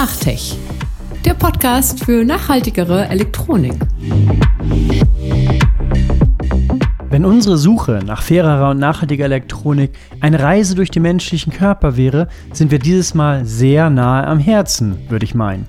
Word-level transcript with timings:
Nachtech, 0.00 0.56
der 1.26 1.34
Podcast 1.34 2.06
für 2.06 2.24
nachhaltigere 2.24 3.06
Elektronik. 3.08 3.74
Wenn 7.10 7.26
unsere 7.26 7.58
Suche 7.58 8.00
nach 8.06 8.22
fairerer 8.22 8.70
und 8.70 8.78
nachhaltiger 8.78 9.26
Elektronik 9.26 9.90
eine 10.22 10.40
Reise 10.40 10.74
durch 10.74 10.90
den 10.90 11.02
menschlichen 11.02 11.52
Körper 11.52 11.98
wäre, 11.98 12.28
sind 12.50 12.70
wir 12.70 12.78
dieses 12.78 13.12
Mal 13.12 13.44
sehr 13.44 13.90
nahe 13.90 14.26
am 14.26 14.38
Herzen, 14.38 14.96
würde 15.10 15.26
ich 15.26 15.34
meinen. 15.34 15.66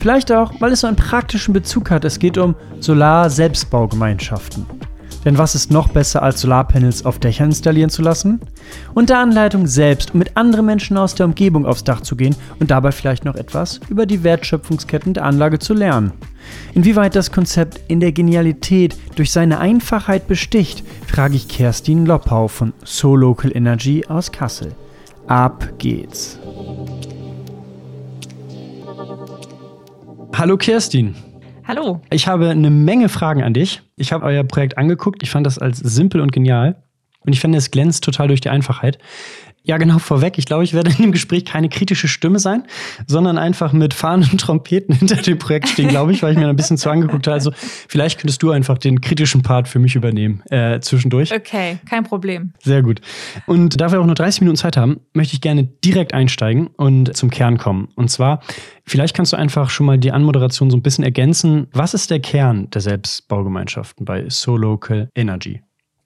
Vielleicht 0.00 0.32
auch, 0.32 0.54
weil 0.60 0.72
es 0.72 0.80
so 0.80 0.86
einen 0.86 0.96
praktischen 0.96 1.52
Bezug 1.52 1.90
hat. 1.90 2.06
Es 2.06 2.18
geht 2.18 2.38
um 2.38 2.54
Solar-Selbstbaugemeinschaften. 2.80 4.64
Denn 5.24 5.36
was 5.36 5.54
ist 5.54 5.70
noch 5.70 5.88
besser, 5.88 6.22
als 6.22 6.40
Solarpanels 6.40 7.04
auf 7.04 7.18
Dächern 7.18 7.48
installieren 7.50 7.90
zu 7.90 8.02
lassen? 8.02 8.40
Und 8.94 9.10
der 9.10 9.18
Anleitung 9.18 9.66
selbst, 9.66 10.12
um 10.12 10.18
mit 10.18 10.36
anderen 10.36 10.66
Menschen 10.66 10.96
aus 10.96 11.14
der 11.14 11.26
Umgebung 11.26 11.66
aufs 11.66 11.84
Dach 11.84 12.00
zu 12.00 12.16
gehen 12.16 12.34
und 12.58 12.70
dabei 12.70 12.92
vielleicht 12.92 13.24
noch 13.24 13.34
etwas 13.34 13.80
über 13.90 14.06
die 14.06 14.24
Wertschöpfungsketten 14.24 15.14
der 15.14 15.24
Anlage 15.24 15.58
zu 15.58 15.74
lernen. 15.74 16.12
Inwieweit 16.74 17.14
das 17.16 17.30
Konzept 17.30 17.80
in 17.88 18.00
der 18.00 18.12
Genialität 18.12 18.96
durch 19.16 19.30
seine 19.30 19.58
Einfachheit 19.58 20.26
besticht, 20.26 20.84
frage 21.06 21.36
ich 21.36 21.48
Kerstin 21.48 22.06
Loppau 22.06 22.48
von 22.48 22.72
So 22.84 23.14
Local 23.14 23.54
Energy 23.54 24.04
aus 24.08 24.32
Kassel. 24.32 24.72
Ab 25.26 25.68
geht's. 25.78 26.38
Hallo 30.34 30.56
Kerstin. 30.56 31.14
Hallo. 31.70 32.00
Ich 32.10 32.26
habe 32.26 32.48
eine 32.48 32.68
Menge 32.68 33.08
Fragen 33.08 33.44
an 33.44 33.54
dich. 33.54 33.80
Ich 33.94 34.12
habe 34.12 34.24
euer 34.26 34.42
Projekt 34.42 34.76
angeguckt. 34.76 35.22
Ich 35.22 35.30
fand 35.30 35.46
das 35.46 35.60
als 35.60 35.78
simpel 35.78 36.20
und 36.20 36.32
genial. 36.32 36.82
Und 37.24 37.32
ich 37.32 37.40
finde, 37.40 37.58
es 37.58 37.70
glänzt 37.70 38.04
total 38.04 38.28
durch 38.28 38.40
die 38.40 38.50
Einfachheit. 38.50 38.98
Ja, 39.62 39.76
genau 39.76 39.98
vorweg. 39.98 40.38
Ich 40.38 40.46
glaube, 40.46 40.64
ich 40.64 40.72
werde 40.72 40.90
in 40.90 40.96
dem 40.96 41.12
Gespräch 41.12 41.44
keine 41.44 41.68
kritische 41.68 42.08
Stimme 42.08 42.38
sein, 42.38 42.64
sondern 43.06 43.36
einfach 43.36 43.72
mit 43.72 43.92
Fahnen 43.92 44.28
und 44.32 44.40
Trompeten 44.40 44.94
hinter 44.98 45.16
dem 45.16 45.38
Projekt 45.38 45.68
stehen, 45.68 45.88
glaube 45.88 46.12
ich, 46.12 46.22
weil 46.22 46.32
ich 46.32 46.38
mir 46.38 46.48
ein 46.48 46.56
bisschen 46.56 46.78
zu 46.78 46.88
angeguckt 46.88 47.26
habe. 47.26 47.34
Also 47.34 47.52
vielleicht 47.86 48.18
könntest 48.18 48.42
du 48.42 48.50
einfach 48.50 48.78
den 48.78 49.00
kritischen 49.00 49.42
Part 49.42 49.68
für 49.68 49.78
mich 49.78 49.96
übernehmen 49.96 50.42
äh, 50.50 50.80
zwischendurch. 50.80 51.32
Okay, 51.32 51.78
kein 51.88 52.04
Problem. 52.04 52.52
Sehr 52.62 52.82
gut. 52.82 53.00
Und 53.46 53.80
da 53.80 53.92
wir 53.92 54.00
auch 54.00 54.06
nur 54.06 54.14
30 54.14 54.40
Minuten 54.40 54.56
Zeit 54.56 54.76
haben, 54.76 55.00
möchte 55.12 55.34
ich 55.34 55.40
gerne 55.40 55.64
direkt 55.64 56.14
einsteigen 56.14 56.68
und 56.68 57.14
zum 57.14 57.30
Kern 57.30 57.58
kommen. 57.58 57.88
Und 57.96 58.10
zwar, 58.10 58.40
vielleicht 58.86 59.14
kannst 59.14 59.32
du 59.32 59.36
einfach 59.36 59.68
schon 59.68 59.84
mal 59.86 59.98
die 59.98 60.10
Anmoderation 60.10 60.70
so 60.70 60.76
ein 60.76 60.82
bisschen 60.82 61.04
ergänzen. 61.04 61.68
Was 61.72 61.92
ist 61.92 62.10
der 62.10 62.20
Kern 62.20 62.70
der 62.70 62.80
Selbstbaugemeinschaften 62.80 64.06
bei 64.06 64.24
So 64.28 64.56
Local 64.56 65.10
Energy? 65.14 65.60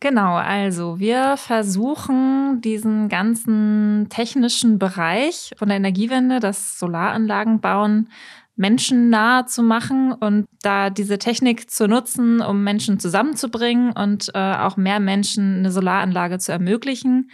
Genau, 0.05 0.35
also 0.35 1.01
wir 1.01 1.37
versuchen 1.39 2.61
diesen 2.61 3.09
ganzen 3.09 4.09
technischen 4.11 4.79
Bereich 4.79 5.53
von 5.57 5.69
der 5.69 5.79
Energiewende, 5.79 6.41
das 6.41 6.79
Solaranlagen 6.79 7.63
bauen, 7.63 8.11
menschennah 8.55 9.47
zu 9.47 9.63
machen 9.63 10.13
und 10.13 10.45
da 10.61 10.91
diese 10.91 11.17
Technik 11.17 11.71
zu 11.71 11.89
nutzen, 11.89 12.43
um 12.43 12.63
Menschen 12.63 13.01
zusammenzubringen 13.01 13.93
und 13.93 14.31
äh, 14.35 14.57
auch 14.57 14.77
mehr 14.77 15.01
Menschen 15.01 15.61
eine 15.61 15.71
Solaranlage 15.71 16.37
zu 16.37 16.53
ermöglichen, 16.53 17.31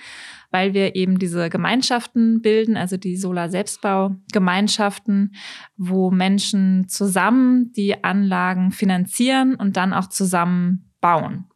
weil 0.52 0.72
wir 0.72 0.94
eben 0.94 1.18
diese 1.18 1.50
Gemeinschaften 1.50 2.40
bilden, 2.40 2.76
also 2.76 2.96
die 2.96 3.16
Solar-Selbstbau-Gemeinschaften, 3.16 5.34
wo 5.76 6.12
Menschen 6.12 6.88
zusammen 6.88 7.72
die 7.72 8.04
Anlagen 8.04 8.70
finanzieren 8.70 9.56
und 9.56 9.76
dann 9.76 9.92
auch 9.92 10.06
zusammen 10.06 10.88
bauen. 11.00 11.49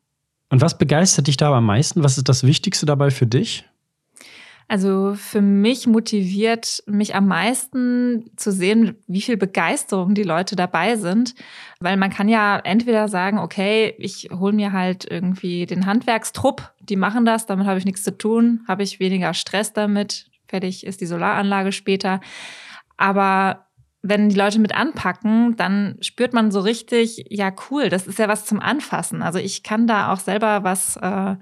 Und 0.55 0.61
was 0.61 0.79
begeistert 0.79 1.27
dich 1.27 1.37
da 1.37 1.53
am 1.53 1.67
meisten? 1.67 2.05
Was 2.05 2.17
ist 2.17 2.29
das 2.29 2.45
Wichtigste 2.45 2.87
dabei 2.87 3.11
für 3.11 3.27
dich? 3.27 3.65
Also 4.69 5.15
für 5.17 5.41
mich 5.41 5.89
motiviert 5.89 6.81
mich 6.87 7.17
am 7.17 7.27
meisten 7.27 8.31
zu 8.37 8.53
sehen, 8.53 8.95
wie 9.09 9.21
viel 9.21 9.37
Begeisterung 9.37 10.15
die 10.15 10.23
Leute 10.23 10.55
dabei 10.55 10.95
sind. 10.95 11.35
Weil 11.81 11.97
man 11.97 12.11
kann 12.11 12.29
ja 12.29 12.57
entweder 12.57 13.09
sagen, 13.09 13.41
okay, 13.41 13.97
ich 13.99 14.29
hole 14.31 14.53
mir 14.53 14.71
halt 14.71 15.05
irgendwie 15.11 15.67
den 15.67 15.87
Handwerkstrupp, 15.87 16.73
die 16.79 16.95
machen 16.95 17.25
das, 17.25 17.47
damit 17.47 17.67
habe 17.67 17.81
ich 17.81 17.85
nichts 17.85 18.05
zu 18.05 18.17
tun, 18.17 18.61
habe 18.69 18.85
ich 18.85 19.01
weniger 19.01 19.35
Stress 19.35 19.73
damit, 19.73 20.31
fertig 20.47 20.87
ist 20.87 21.01
die 21.01 21.07
Solaranlage 21.07 21.73
später. 21.73 22.21
Aber 22.97 23.67
wenn 24.07 24.29
die 24.29 24.37
Leute 24.37 24.59
mit 24.59 24.77
anpacken, 24.77 25.57
dann 25.57 25.97
spürt 26.03 26.35
man 26.35 26.51
so 26.51 26.61
richtig, 26.61 27.25
ja 27.31 27.51
cool, 27.71 27.89
das 27.89 28.07
ist 28.07 28.19
ja 28.19 28.29
was 28.29 28.45
zum 28.45 28.61
Anfassen. 28.61 29.23
Also 29.23 29.39
ich 29.39 29.63
kann 29.63 29.87
da 29.87 30.13
auch 30.13 30.19
selber 30.21 30.63
was 30.63 30.97
äh, 30.97 31.37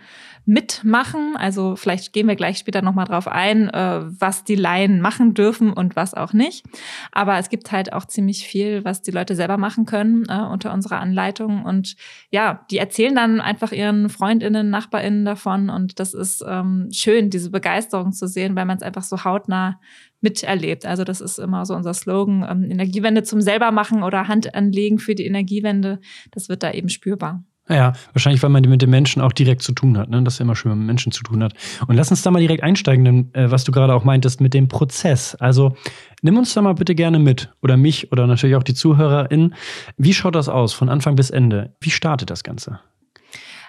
mitmachen. 0.45 1.37
Also 1.37 1.75
vielleicht 1.75 2.13
gehen 2.13 2.29
wir 2.29 2.37
gleich 2.37 2.59
später 2.59 2.81
nochmal 2.81 3.07
drauf 3.07 3.27
ein, 3.27 3.69
äh, 3.69 4.03
was 4.05 4.45
die 4.45 4.55
Laien 4.55 5.01
machen 5.01 5.35
dürfen 5.35 5.73
und 5.73 5.97
was 5.97 6.15
auch 6.15 6.33
nicht. 6.33 6.65
Aber 7.11 7.37
es 7.39 7.49
gibt 7.49 7.73
halt 7.73 7.93
auch 7.93 8.05
ziemlich 8.05 8.47
viel, 8.47 8.85
was 8.85 9.03
die 9.03 9.11
Leute 9.11 9.35
selber 9.35 9.57
machen 9.57 9.85
können 9.85 10.25
äh, 10.29 10.43
unter 10.43 10.73
unserer 10.73 11.01
Anleitung. 11.01 11.65
Und 11.65 11.97
ja, 12.31 12.65
die 12.71 12.79
erzählen 12.79 13.17
dann 13.17 13.41
einfach 13.41 13.73
ihren 13.73 14.09
Freundinnen, 14.09 14.71
Nachbarinnen 14.71 15.25
davon. 15.25 15.69
Und 15.69 15.99
das 15.99 16.15
ist 16.15 16.45
ähm, 16.47 16.91
schön, 16.93 17.29
diese 17.29 17.51
Begeisterung 17.51 18.13
zu 18.13 18.29
sehen, 18.29 18.55
weil 18.55 18.67
man 18.67 18.77
es 18.77 18.85
einfach 18.85 19.03
so 19.03 19.25
hautnah 19.25 19.81
miterlebt. 20.23 20.87
Also 20.87 21.05
das 21.05 21.21
ist 21.21 21.39
immer 21.39 21.67
so 21.67 21.75
unser 21.75 21.95
Slogan, 21.95 22.47
ähm, 22.49 22.71
Energiewende 22.71 23.23
zum 23.23 23.41
selbermachen 23.41 24.03
oder 24.03 24.29
Hand 24.29 24.55
anlegen 24.55 24.99
für 24.99 25.15
die 25.15 25.27
Energiewende. 25.27 26.01
Das 26.31 26.49
wird 26.49 26.63
da 26.63 26.71
eben 26.73 26.89
spürbar. 26.89 27.45
Ja, 27.69 27.93
wahrscheinlich, 28.13 28.43
weil 28.43 28.51
man 28.51 28.63
mit 28.69 28.83
den 28.83 28.91
Menschen 28.91 29.23
auch 29.23 29.33
direkt 29.33 29.63
zu 29.63 29.73
tun 29.73 29.97
hat, 29.97 30.11
ne? 30.11 30.21
Das 30.25 30.35
ist 30.35 30.39
ja 30.41 30.45
immer 30.45 30.57
schön, 30.57 30.77
mit 30.77 30.87
Menschen 30.87 31.13
zu 31.13 31.23
tun 31.23 31.45
hat. 31.45 31.55
Und 31.87 31.95
lass 31.95 32.11
uns 32.11 32.23
da 32.23 32.31
mal 32.33 32.41
direkt 32.41 32.63
einsteigen, 32.63 33.05
denn, 33.05 33.35
äh, 33.35 33.51
was 33.53 33.63
du 33.63 33.71
gerade 33.71 33.95
auch 33.95 34.03
meintest 34.03 34.41
mit 34.41 34.53
dem 34.53 34.67
Prozess. 34.67 35.37
Also 35.37 35.77
nimm 36.23 36.37
uns 36.37 36.53
da 36.55 36.63
mal 36.63 36.75
bitte 36.75 36.97
gerne 36.97 37.21
mit 37.21 37.53
oder 37.63 37.77
mich 37.77 38.11
oder 38.11 38.27
natürlich 38.27 38.57
auch 38.57 38.65
die 38.65 38.75
ZuhörerInnen. 38.75 39.55
Wie 39.97 40.13
schaut 40.13 40.35
das 40.35 40.49
aus 40.49 40.73
von 40.73 40.89
Anfang 40.89 41.15
bis 41.15 41.31
Ende? 41.31 41.75
Wie 41.81 41.91
startet 41.91 42.31
das 42.31 42.43
Ganze? 42.43 42.81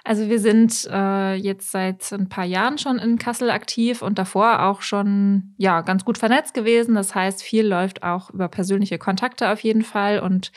Also 0.06 0.28
wir 0.28 0.40
sind 0.40 0.86
äh, 0.92 1.36
jetzt 1.36 1.72
seit 1.72 2.12
ein 2.12 2.28
paar 2.28 2.44
Jahren 2.44 2.78
schon 2.78 3.00
in 3.00 3.18
Kassel 3.18 3.50
aktiv 3.50 4.02
und 4.02 4.20
davor 4.20 4.64
auch 4.64 4.82
schon 4.82 5.54
ja 5.58 5.80
ganz 5.80 6.04
gut 6.04 6.18
vernetzt 6.18 6.54
gewesen. 6.54 6.96
Das 6.96 7.16
heißt, 7.16 7.42
viel 7.42 7.66
läuft 7.66 8.04
auch 8.04 8.30
über 8.30 8.50
persönliche 8.50 8.98
Kontakte 8.98 9.50
auf 9.50 9.62
jeden 9.62 9.82
Fall 9.82 10.20
und 10.20 10.52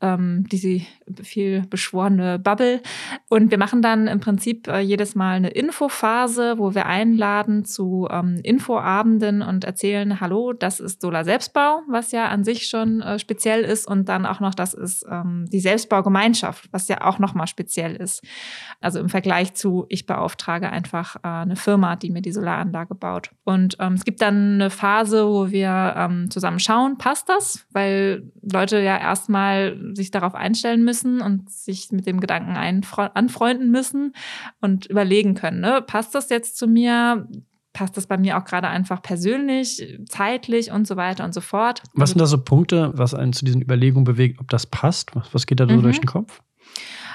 ähm, 0.00 0.46
diese 0.50 0.80
viel 1.22 1.62
beschworene 1.70 2.40
Bubble. 2.40 2.82
Und 3.28 3.52
wir 3.52 3.58
machen 3.58 3.82
dann 3.82 4.08
im 4.08 4.18
Prinzip 4.18 4.66
äh, 4.66 4.80
jedes 4.80 5.14
Mal 5.14 5.36
eine 5.36 5.50
Infophase, 5.50 6.58
wo 6.58 6.74
wir 6.74 6.86
einladen 6.86 7.64
zu 7.64 8.08
ähm, 8.10 8.40
Infoabenden 8.42 9.42
und 9.42 9.62
erzählen, 9.62 10.20
hallo, 10.20 10.52
das 10.52 10.80
ist 10.80 11.02
Solar 11.02 11.24
Selbstbau, 11.24 11.82
was 11.86 12.10
ja 12.10 12.26
an 12.26 12.42
sich 12.42 12.66
schon 12.66 13.00
äh, 13.00 13.20
speziell 13.20 13.62
ist 13.62 13.86
und 13.86 14.08
dann 14.08 14.26
auch 14.26 14.40
noch, 14.40 14.56
das 14.56 14.74
ist 14.74 15.06
ähm, 15.08 15.46
die 15.52 15.60
Selbstbaugemeinschaft, 15.60 16.68
was 16.72 16.88
ja 16.88 17.02
auch 17.02 17.20
nochmal 17.20 17.46
speziell 17.46 17.94
ist. 17.94 18.24
Im 18.96 19.08
Vergleich 19.08 19.54
zu, 19.54 19.86
ich 19.88 20.06
beauftrage 20.06 20.70
einfach 20.70 21.16
äh, 21.16 21.28
eine 21.28 21.56
Firma, 21.56 21.96
die 21.96 22.10
mir 22.10 22.22
die 22.22 22.32
Solaranlage 22.32 22.94
baut. 22.94 23.30
Und 23.44 23.76
ähm, 23.80 23.94
es 23.94 24.04
gibt 24.04 24.22
dann 24.22 24.54
eine 24.54 24.70
Phase, 24.70 25.26
wo 25.26 25.50
wir 25.50 25.94
ähm, 25.96 26.30
zusammen 26.30 26.60
schauen, 26.60 26.98
passt 26.98 27.28
das? 27.28 27.66
Weil 27.70 28.30
Leute 28.42 28.80
ja 28.80 28.96
erstmal 28.96 29.78
sich 29.94 30.10
darauf 30.10 30.34
einstellen 30.34 30.84
müssen 30.84 31.20
und 31.20 31.50
sich 31.50 31.90
mit 31.90 32.06
dem 32.06 32.20
Gedanken 32.20 32.56
anfreunden 32.56 33.70
müssen 33.70 34.14
und 34.60 34.86
überlegen 34.86 35.34
können, 35.34 35.60
ne? 35.60 35.82
passt 35.86 36.14
das 36.14 36.30
jetzt 36.30 36.56
zu 36.56 36.66
mir? 36.66 37.26
passt 37.78 37.96
das 37.96 38.08
bei 38.08 38.18
mir 38.18 38.36
auch 38.36 38.44
gerade 38.44 38.66
einfach 38.66 39.02
persönlich, 39.02 40.00
zeitlich 40.08 40.72
und 40.72 40.88
so 40.88 40.96
weiter 40.96 41.24
und 41.24 41.32
so 41.32 41.40
fort. 41.40 41.80
Was 41.94 42.10
sind 42.10 42.20
da 42.20 42.26
so 42.26 42.38
Punkte, 42.42 42.90
was 42.94 43.14
einen 43.14 43.32
zu 43.32 43.44
diesen 43.44 43.62
Überlegungen 43.62 44.04
bewegt, 44.04 44.40
ob 44.40 44.48
das 44.48 44.66
passt? 44.66 45.14
Was, 45.14 45.32
was 45.32 45.46
geht 45.46 45.60
da 45.60 45.68
so 45.68 45.76
mhm. 45.76 45.82
durch 45.82 46.00
den 46.00 46.06
Kopf? 46.06 46.42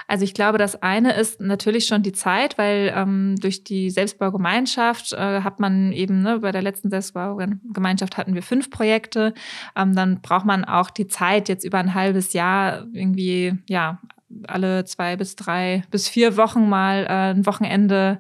Also 0.07 0.25
ich 0.25 0.33
glaube, 0.33 0.57
das 0.57 0.81
eine 0.81 1.13
ist 1.13 1.39
natürlich 1.39 1.85
schon 1.85 2.03
die 2.03 2.11
Zeit, 2.11 2.57
weil 2.57 2.93
ähm, 2.95 3.35
durch 3.39 3.63
die 3.63 3.89
Selbstbaugemeinschaft 3.89 5.13
äh, 5.13 5.41
hat 5.41 5.59
man 5.59 5.91
eben, 5.91 6.21
ne, 6.21 6.39
bei 6.39 6.51
der 6.51 6.61
letzten 6.61 6.89
Selbstbaugemeinschaft 6.89 8.17
hatten 8.17 8.35
wir 8.35 8.43
fünf 8.43 8.69
Projekte. 8.69 9.33
Ähm, 9.75 9.95
dann 9.95 10.21
braucht 10.21 10.45
man 10.45 10.65
auch 10.65 10.89
die 10.89 11.07
Zeit, 11.07 11.49
jetzt 11.49 11.63
über 11.63 11.77
ein 11.77 11.93
halbes 11.93 12.33
Jahr 12.33 12.85
irgendwie, 12.93 13.57
ja, 13.67 13.99
alle 14.47 14.83
zwei 14.85 15.15
bis 15.15 15.35
drei 15.35 15.83
bis 15.91 16.07
vier 16.07 16.37
Wochen 16.37 16.67
mal 16.67 17.05
äh, 17.05 17.33
ein 17.33 17.45
Wochenende 17.45 18.19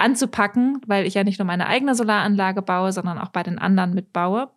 anzupacken, 0.00 0.80
weil 0.86 1.06
ich 1.06 1.14
ja 1.14 1.24
nicht 1.24 1.38
nur 1.38 1.46
meine 1.46 1.66
eigene 1.66 1.94
Solaranlage 1.94 2.62
baue, 2.62 2.92
sondern 2.92 3.18
auch 3.18 3.28
bei 3.28 3.42
den 3.42 3.58
anderen 3.58 3.94
mitbaue. 3.94 4.50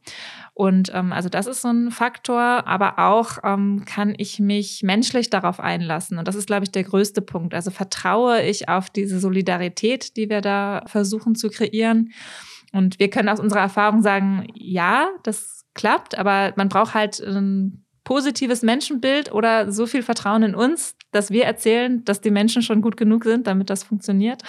Und 0.53 0.91
ähm, 0.93 1.11
also 1.11 1.29
das 1.29 1.47
ist 1.47 1.61
so 1.61 1.69
ein 1.69 1.91
Faktor, 1.91 2.67
aber 2.67 2.99
auch 2.99 3.39
ähm, 3.43 3.83
kann 3.85 4.13
ich 4.17 4.39
mich 4.39 4.83
menschlich 4.83 5.29
darauf 5.29 5.59
einlassen. 5.59 6.17
Und 6.17 6.27
das 6.27 6.35
ist, 6.35 6.47
glaube 6.47 6.63
ich, 6.63 6.71
der 6.71 6.83
größte 6.83 7.21
Punkt. 7.21 7.53
Also 7.53 7.71
vertraue 7.71 8.41
ich 8.41 8.69
auf 8.69 8.89
diese 8.89 9.19
Solidarität, 9.19 10.15
die 10.15 10.29
wir 10.29 10.41
da 10.41 10.83
versuchen 10.85 11.35
zu 11.35 11.49
kreieren. 11.49 12.11
Und 12.71 12.99
wir 12.99 13.09
können 13.09 13.29
aus 13.29 13.39
unserer 13.39 13.61
Erfahrung 13.61 14.01
sagen, 14.01 14.47
ja, 14.55 15.09
das 15.23 15.65
klappt, 15.73 16.17
aber 16.17 16.53
man 16.55 16.69
braucht 16.69 16.93
halt 16.93 17.19
ein 17.19 17.82
positives 18.03 18.61
Menschenbild 18.63 19.31
oder 19.31 19.71
so 19.71 19.85
viel 19.85 20.03
Vertrauen 20.03 20.44
in 20.44 20.55
uns, 20.55 20.95
dass 21.11 21.31
wir 21.31 21.45
erzählen, 21.45 22.03
dass 22.03 22.21
die 22.21 22.31
Menschen 22.31 22.61
schon 22.61 22.81
gut 22.81 22.97
genug 22.97 23.23
sind, 23.23 23.47
damit 23.47 23.69
das 23.69 23.83
funktioniert. 23.83 24.41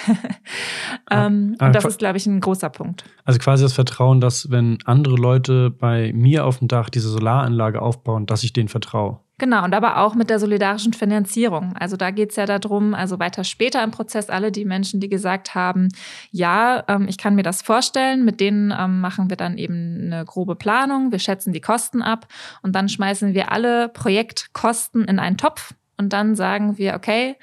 ähm, 1.11 1.57
ah, 1.59 1.67
und 1.67 1.75
das 1.75 1.85
ist, 1.85 1.99
glaube 1.99 2.17
ich, 2.17 2.27
ein 2.27 2.41
großer 2.41 2.71
Punkt. 2.71 3.05
Also 3.25 3.39
quasi 3.39 3.63
das 3.63 3.73
Vertrauen, 3.73 4.21
dass 4.21 4.51
wenn 4.51 4.79
andere 4.85 5.17
Leute 5.17 5.71
bei 5.71 6.13
mir 6.13 6.47
auf 6.47 6.59
dem 6.59 6.69
Dach 6.69 6.91
diese 6.91 7.09
Solaranlage 7.09 7.81
aufbauen, 7.81 8.27
dass 8.27 8.43
ich 8.43 8.53
denen 8.53 8.69
vertraue. 8.69 9.21
Genau, 9.37 9.65
und 9.65 9.75
aber 9.75 9.99
auch 9.99 10.15
mit 10.15 10.31
der 10.31 10.39
solidarischen 10.39 10.93
Finanzierung. 10.93 11.75
Also 11.77 11.97
da 11.97 12.13
geht 12.13 12.31
es 12.31 12.37
ja 12.37 12.47
darum, 12.47 12.95
also 12.95 13.19
weiter 13.19 13.43
später 13.43 13.83
im 13.83 13.91
Prozess, 13.91 14.31
alle 14.31 14.53
die 14.53 14.65
Menschen, 14.65 15.01
die 15.01 15.09
gesagt 15.09 15.57
haben, 15.57 15.89
ja, 16.31 16.85
ähm, 16.87 17.09
ich 17.09 17.19
kann 17.19 17.35
mir 17.35 17.43
das 17.43 17.61
vorstellen, 17.61 18.25
mit 18.25 18.39
denen 18.39 18.73
ähm, 18.77 19.01
machen 19.01 19.31
wir 19.31 19.37
dann 19.37 19.59
eben 19.59 20.03
eine 20.05 20.25
grobe 20.25 20.55
Planung, 20.55 21.11
wir 21.11 21.19
schätzen 21.19 21.53
die 21.53 21.61
Kosten 21.61 22.01
ab 22.01 22.29
und 22.63 22.77
dann 22.77 22.89
schmeißen 22.89 23.35
wir 23.35 23.51
alle 23.51 23.89
Projektkosten 23.89 25.05
in 25.05 25.19
einen 25.19 25.37
Topf 25.37 25.75
und 25.97 26.13
dann 26.13 26.35
sagen 26.35 26.79
wir, 26.79 26.95
okay, 26.95 27.37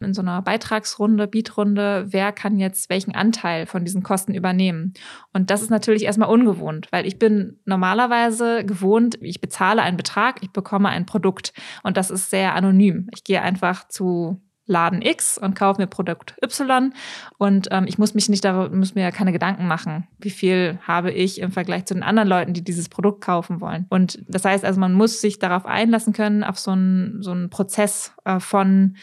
in 0.00 0.14
so 0.14 0.22
einer 0.22 0.40
Beitragsrunde, 0.42 1.26
Bietrunde, 1.26 2.06
wer 2.08 2.32
kann 2.32 2.58
jetzt 2.58 2.90
welchen 2.90 3.14
Anteil 3.14 3.66
von 3.66 3.84
diesen 3.84 4.02
Kosten 4.02 4.34
übernehmen? 4.34 4.94
Und 5.32 5.50
das 5.50 5.62
ist 5.62 5.70
natürlich 5.70 6.04
erstmal 6.04 6.30
ungewohnt, 6.30 6.88
weil 6.90 7.06
ich 7.06 7.18
bin 7.18 7.60
normalerweise 7.64 8.64
gewohnt, 8.64 9.18
ich 9.20 9.40
bezahle 9.40 9.82
einen 9.82 9.96
Betrag, 9.96 10.42
ich 10.42 10.50
bekomme 10.52 10.88
ein 10.88 11.06
Produkt. 11.06 11.52
Und 11.82 11.96
das 11.96 12.10
ist 12.10 12.30
sehr 12.30 12.54
anonym. 12.54 13.08
Ich 13.14 13.24
gehe 13.24 13.42
einfach 13.42 13.88
zu 13.88 14.40
Laden 14.68 15.02
X 15.02 15.38
und 15.38 15.54
kaufe 15.54 15.80
mir 15.80 15.88
Produkt 15.88 16.36
Y 16.42 16.92
und 17.38 17.68
ähm, 17.70 17.86
ich 17.88 17.98
muss 17.98 18.14
mich 18.14 18.28
nicht 18.28 18.44
darüber, 18.44 18.74
muss 18.74 18.94
mir 18.94 19.10
keine 19.10 19.32
Gedanken 19.32 19.66
machen, 19.66 20.06
wie 20.18 20.30
viel 20.30 20.78
habe 20.86 21.10
ich 21.10 21.40
im 21.40 21.50
Vergleich 21.50 21.86
zu 21.86 21.94
den 21.94 22.02
anderen 22.02 22.28
Leuten, 22.28 22.52
die 22.52 22.62
dieses 22.62 22.88
Produkt 22.88 23.22
kaufen 23.22 23.60
wollen. 23.60 23.86
Und 23.88 24.22
das 24.28 24.44
heißt 24.44 24.64
also, 24.64 24.78
man 24.78 24.92
muss 24.92 25.20
sich 25.20 25.38
darauf 25.38 25.66
einlassen 25.66 26.12
können, 26.12 26.44
auf 26.44 26.58
so 26.58 26.70
einen, 26.70 27.22
so 27.22 27.32
einen 27.32 27.50
Prozess 27.50 28.12
äh, 28.24 28.38
von 28.38 28.96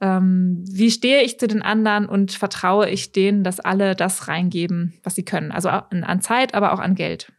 ähm, 0.00 0.64
wie 0.66 0.90
stehe 0.90 1.22
ich 1.22 1.38
zu 1.38 1.46
den 1.46 1.62
anderen 1.62 2.06
und 2.06 2.32
vertraue 2.32 2.88
ich 2.88 3.12
denen, 3.12 3.44
dass 3.44 3.60
alle 3.60 3.94
das 3.94 4.28
reingeben, 4.28 4.94
was 5.02 5.14
sie 5.14 5.24
können. 5.24 5.52
Also 5.52 5.68
an 5.68 6.20
Zeit, 6.22 6.54
aber 6.54 6.72
auch 6.72 6.78
an 6.78 6.94
Geld. 6.94 7.32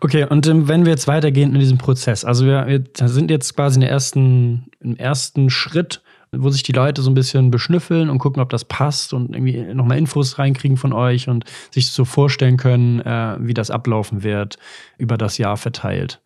Okay, 0.00 0.24
und 0.24 0.46
ähm, 0.46 0.68
wenn 0.68 0.84
wir 0.84 0.92
jetzt 0.92 1.08
weitergehen 1.08 1.52
in 1.52 1.60
diesem 1.60 1.78
Prozess, 1.78 2.24
also 2.24 2.46
wir, 2.46 2.66
wir 2.66 3.08
sind 3.08 3.30
jetzt 3.30 3.54
quasi 3.54 3.76
in 3.76 3.80
der 3.82 3.90
ersten, 3.90 4.70
im 4.80 4.96
ersten 4.96 5.50
Schritt 5.50 6.02
wo 6.32 6.50
sich 6.50 6.62
die 6.62 6.72
Leute 6.72 7.02
so 7.02 7.10
ein 7.10 7.14
bisschen 7.14 7.50
beschnüffeln 7.50 8.10
und 8.10 8.18
gucken, 8.18 8.42
ob 8.42 8.50
das 8.50 8.64
passt 8.64 9.12
und 9.12 9.34
irgendwie 9.34 9.74
nochmal 9.74 9.98
Infos 9.98 10.38
reinkriegen 10.38 10.76
von 10.76 10.92
euch 10.92 11.28
und 11.28 11.44
sich 11.70 11.90
so 11.90 12.04
vorstellen 12.04 12.56
können, 12.56 13.00
äh, 13.00 13.36
wie 13.40 13.54
das 13.54 13.70
ablaufen 13.70 14.22
wird, 14.22 14.58
über 14.98 15.16
das 15.16 15.38
Jahr 15.38 15.56
verteilt. 15.56 16.20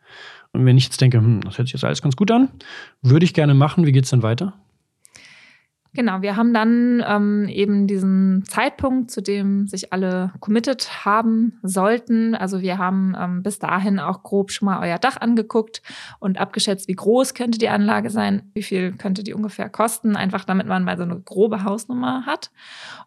Und 0.53 0.67
wenn 0.67 0.77
ich 0.77 0.85
jetzt 0.85 1.01
denke, 1.01 1.19
hm, 1.19 1.41
das 1.43 1.59
hört 1.59 1.69
sich 1.69 1.75
jetzt 1.75 1.85
alles 1.85 2.03
ganz 2.03 2.17
gut 2.17 2.31
an, 2.31 2.49
würde 3.01 3.25
ich 3.25 3.35
gerne 3.35 3.55
machen, 3.55 3.87
wie 3.87 3.93
geht 3.93 4.05
es 4.05 4.11
denn 4.11 4.23
weiter? 4.23 4.55
Genau, 5.95 6.23
wir 6.23 6.37
haben 6.37 6.55
dann 6.55 7.05
ähm, 7.07 7.49
eben 7.49 7.87
diesen 7.87 8.45
Zeitpunkt, 8.47 9.11
zu 9.11 9.21
dem 9.21 9.67
sich 9.67 9.93
alle 9.93 10.33
committed 10.41 11.05
haben 11.05 11.59
sollten. 11.63 12.35
Also 12.35 12.63
wir 12.63 12.79
haben 12.79 13.15
ähm, 13.19 13.43
bis 13.43 13.59
dahin 13.59 13.99
auch 14.01 14.23
grob 14.23 14.53
schon 14.53 14.67
mal 14.67 14.81
euer 14.81 14.99
Dach 14.99 15.19
angeguckt 15.19 15.83
und 16.19 16.41
abgeschätzt, 16.41 16.89
wie 16.89 16.95
groß 16.95 17.35
könnte 17.35 17.59
die 17.59 17.69
Anlage 17.69 18.09
sein, 18.09 18.51
wie 18.55 18.63
viel 18.63 18.93
könnte 18.93 19.23
die 19.23 19.35
ungefähr 19.35 19.69
kosten, 19.69 20.17
einfach 20.17 20.47
damit 20.47 20.67
man 20.67 20.83
mal 20.83 20.97
so 20.97 21.03
eine 21.03 21.21
grobe 21.21 21.63
Hausnummer 21.63 22.25
hat. 22.25 22.51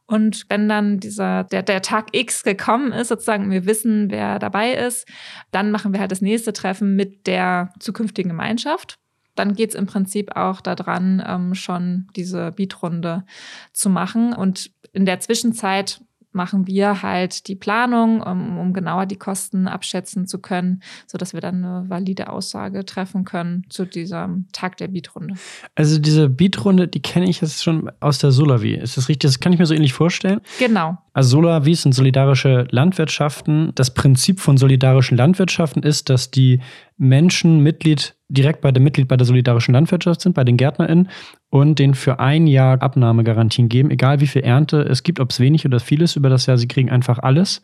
Und 0.06 0.46
wenn 0.50 0.70
dann 0.70 1.00
dieser, 1.00 1.44
der, 1.46 1.64
der 1.64 1.82
Tag 1.82 2.10
X 2.12 2.44
gekommen 2.44 2.92
ist, 2.92 3.08
sozusagen, 3.08 3.50
wir 3.50 3.66
wissen, 3.66 4.12
wer 4.12 4.38
dabei 4.38 4.74
ist, 4.74 5.08
dann 5.50 5.72
machen 5.72 5.92
wir 5.92 6.02
halt 6.02 6.12
das 6.12 6.22
nächste 6.22 6.54
Treffen 6.54 6.96
mit 6.96 7.26
der 7.26 7.74
zukünftigen 7.80 8.30
Gemeinschaft 8.30 9.00
dann 9.36 9.54
geht 9.54 9.70
es 9.70 9.76
im 9.76 9.86
Prinzip 9.86 10.36
auch 10.36 10.62
daran, 10.62 11.24
ähm, 11.26 11.56
schon 11.56 12.08
diese 12.16 12.52
Beatrunde 12.52 13.26
zu 13.74 13.90
machen. 13.90 14.34
Und 14.34 14.72
in 14.94 15.06
der 15.06 15.20
Zwischenzeit 15.20 16.02
machen 16.36 16.68
wir 16.68 17.02
halt 17.02 17.48
die 17.48 17.56
Planung, 17.56 18.22
um, 18.22 18.60
um 18.60 18.74
genauer 18.74 19.06
die 19.06 19.16
Kosten 19.16 19.68
abschätzen 19.68 20.28
zu 20.28 20.40
können, 20.40 20.84
sodass 21.08 21.34
wir 21.34 21.42
dann 21.42 21.64
eine 21.64 21.90
valide 21.90 22.30
Aussage 22.30 22.86
treffen 22.86 23.24
können 23.24 23.66
zu 23.70 23.86
diesem 23.86 24.48
Tag 24.52 24.78
der 24.78 24.90
Beatrunde. 24.90 25.36
Also 25.74 25.98
diese 25.98 26.30
Beatrunde, 26.30 26.88
die 26.88 27.02
kenne 27.02 27.30
ich 27.30 27.42
jetzt 27.42 27.64
schon 27.64 27.90
aus 28.02 28.20
der 28.20 28.32
Solavi. 28.32 28.76
Ist 28.76 28.98
das 28.98 29.08
richtig? 29.08 29.32
Das 29.32 29.40
kann 29.40 29.54
ich 29.54 29.60
mir 29.60 29.66
so 29.66 29.74
ähnlich 29.74 29.94
vorstellen. 29.94 30.42
Genau. 30.60 30.98
Also 31.14 31.38
Solavi 31.38 31.74
sind 31.74 31.94
solidarische 31.94 32.68
Landwirtschaften. 32.70 33.72
Das 33.76 33.94
Prinzip 33.94 34.42
von 34.42 34.58
solidarischen 34.58 35.18
Landwirtschaften 35.18 35.82
ist, 35.82 36.10
dass 36.10 36.30
die 36.30 36.60
Menschen 36.98 37.60
Mitglied 37.60 38.16
direkt 38.30 38.62
bei 38.62 38.72
der 38.72 38.82
Mitglied 38.82 39.08
bei 39.08 39.18
der 39.18 39.26
solidarischen 39.26 39.74
Landwirtschaft 39.74 40.22
sind, 40.22 40.34
bei 40.34 40.44
den 40.44 40.58
GärtnerInnen 40.58 41.10
und 41.50 41.78
denen 41.78 41.94
für 41.94 42.20
ein 42.20 42.48
Jahr 42.48 42.82
Abnahmegarantien 42.82 43.70
geben, 43.70 43.92
egal 43.92 44.20
wie 44.20 44.28
viel 44.28 44.44
Ernte 44.44 44.82
es 44.82 45.04
gibt, 45.04 45.20
ob 45.20 45.32
es 45.32 45.40
wenig 45.40 45.66
oder 45.66 45.80
viel 45.80 46.02
ist 46.02 46.16
über 46.16 46.30
das 46.30 46.46
Jahr, 46.46 46.58
sie 46.58 46.68
kriegen 46.68 46.90
einfach 46.90 47.20
alles. 47.20 47.62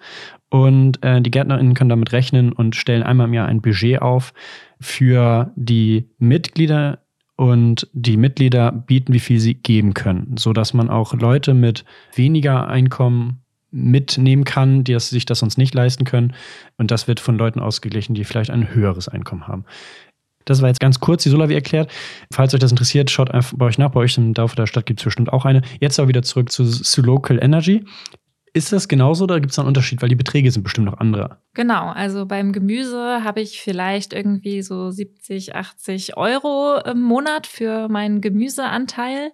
Und 0.49 1.03
äh, 1.03 1.21
die 1.21 1.31
GärtnerInnen 1.31 1.73
können 1.73 1.89
damit 1.89 2.11
rechnen 2.11 2.51
und 2.51 2.75
stellen 2.75 3.03
einmal 3.03 3.27
im 3.27 3.33
Jahr 3.33 3.47
ein 3.47 3.61
Budget 3.61 4.01
auf 4.01 4.33
für 4.79 5.51
die 5.55 6.09
Mitglieder 6.17 6.99
und 7.37 7.87
die 7.93 8.17
Mitglieder 8.17 8.71
bieten, 8.71 9.13
wie 9.13 9.19
viel 9.19 9.39
sie 9.39 9.55
geben 9.55 9.93
können, 9.93 10.35
sodass 10.37 10.73
man 10.73 10.89
auch 10.89 11.13
Leute 11.13 11.53
mit 11.53 11.85
weniger 12.13 12.67
Einkommen 12.67 13.41
mitnehmen 13.71 14.43
kann, 14.43 14.83
die 14.83 14.99
sich 14.99 15.25
das 15.25 15.39
sonst 15.39 15.57
nicht 15.57 15.73
leisten 15.73 16.03
können. 16.03 16.33
Und 16.77 16.91
das 16.91 17.07
wird 17.07 17.19
von 17.19 17.37
Leuten 17.37 17.59
ausgeglichen, 17.59 18.13
die 18.13 18.23
vielleicht 18.23 18.51
ein 18.51 18.73
höheres 18.73 19.07
Einkommen 19.07 19.47
haben. 19.47 19.65
Das 20.45 20.61
war 20.61 20.69
jetzt 20.69 20.79
ganz 20.79 20.99
kurz 20.99 21.23
die 21.23 21.29
Solavi 21.29 21.53
erklärt. 21.53 21.91
Falls 22.33 22.53
euch 22.53 22.59
das 22.59 22.71
interessiert, 22.71 23.11
schaut 23.11 23.31
einfach 23.31 23.53
bei 23.55 23.65
euch 23.65 23.77
nach. 23.77 23.91
Bei 23.91 23.99
euch 24.01 24.17
im 24.17 24.33
Dorf 24.33 24.55
der 24.55 24.67
Stadt 24.67 24.85
gibt 24.85 24.99
es 24.99 25.05
bestimmt 25.05 25.31
auch 25.31 25.45
eine. 25.45 25.61
Jetzt 25.79 25.99
aber 25.99 26.09
wieder 26.09 26.23
zurück 26.23 26.51
zu, 26.51 26.65
zu 26.65 27.01
Local 27.01 27.39
Energy. 27.41 27.85
Ist 28.53 28.73
das 28.73 28.89
genauso 28.89 29.23
oder 29.23 29.39
gibt 29.39 29.51
es 29.51 29.55
da 29.55 29.61
einen 29.61 29.69
Unterschied? 29.69 30.01
Weil 30.01 30.09
die 30.09 30.15
Beträge 30.15 30.51
sind 30.51 30.63
bestimmt 30.63 30.87
noch 30.87 30.99
andere. 30.99 31.37
Genau, 31.53 31.87
also 31.87 32.25
beim 32.25 32.51
Gemüse 32.51 33.23
habe 33.23 33.39
ich 33.39 33.61
vielleicht 33.61 34.11
irgendwie 34.11 34.61
so 34.61 34.91
70, 34.91 35.55
80 35.55 36.17
Euro 36.17 36.77
im 36.79 37.01
Monat 37.01 37.47
für 37.47 37.87
meinen 37.87 38.19
Gemüseanteil. 38.19 39.31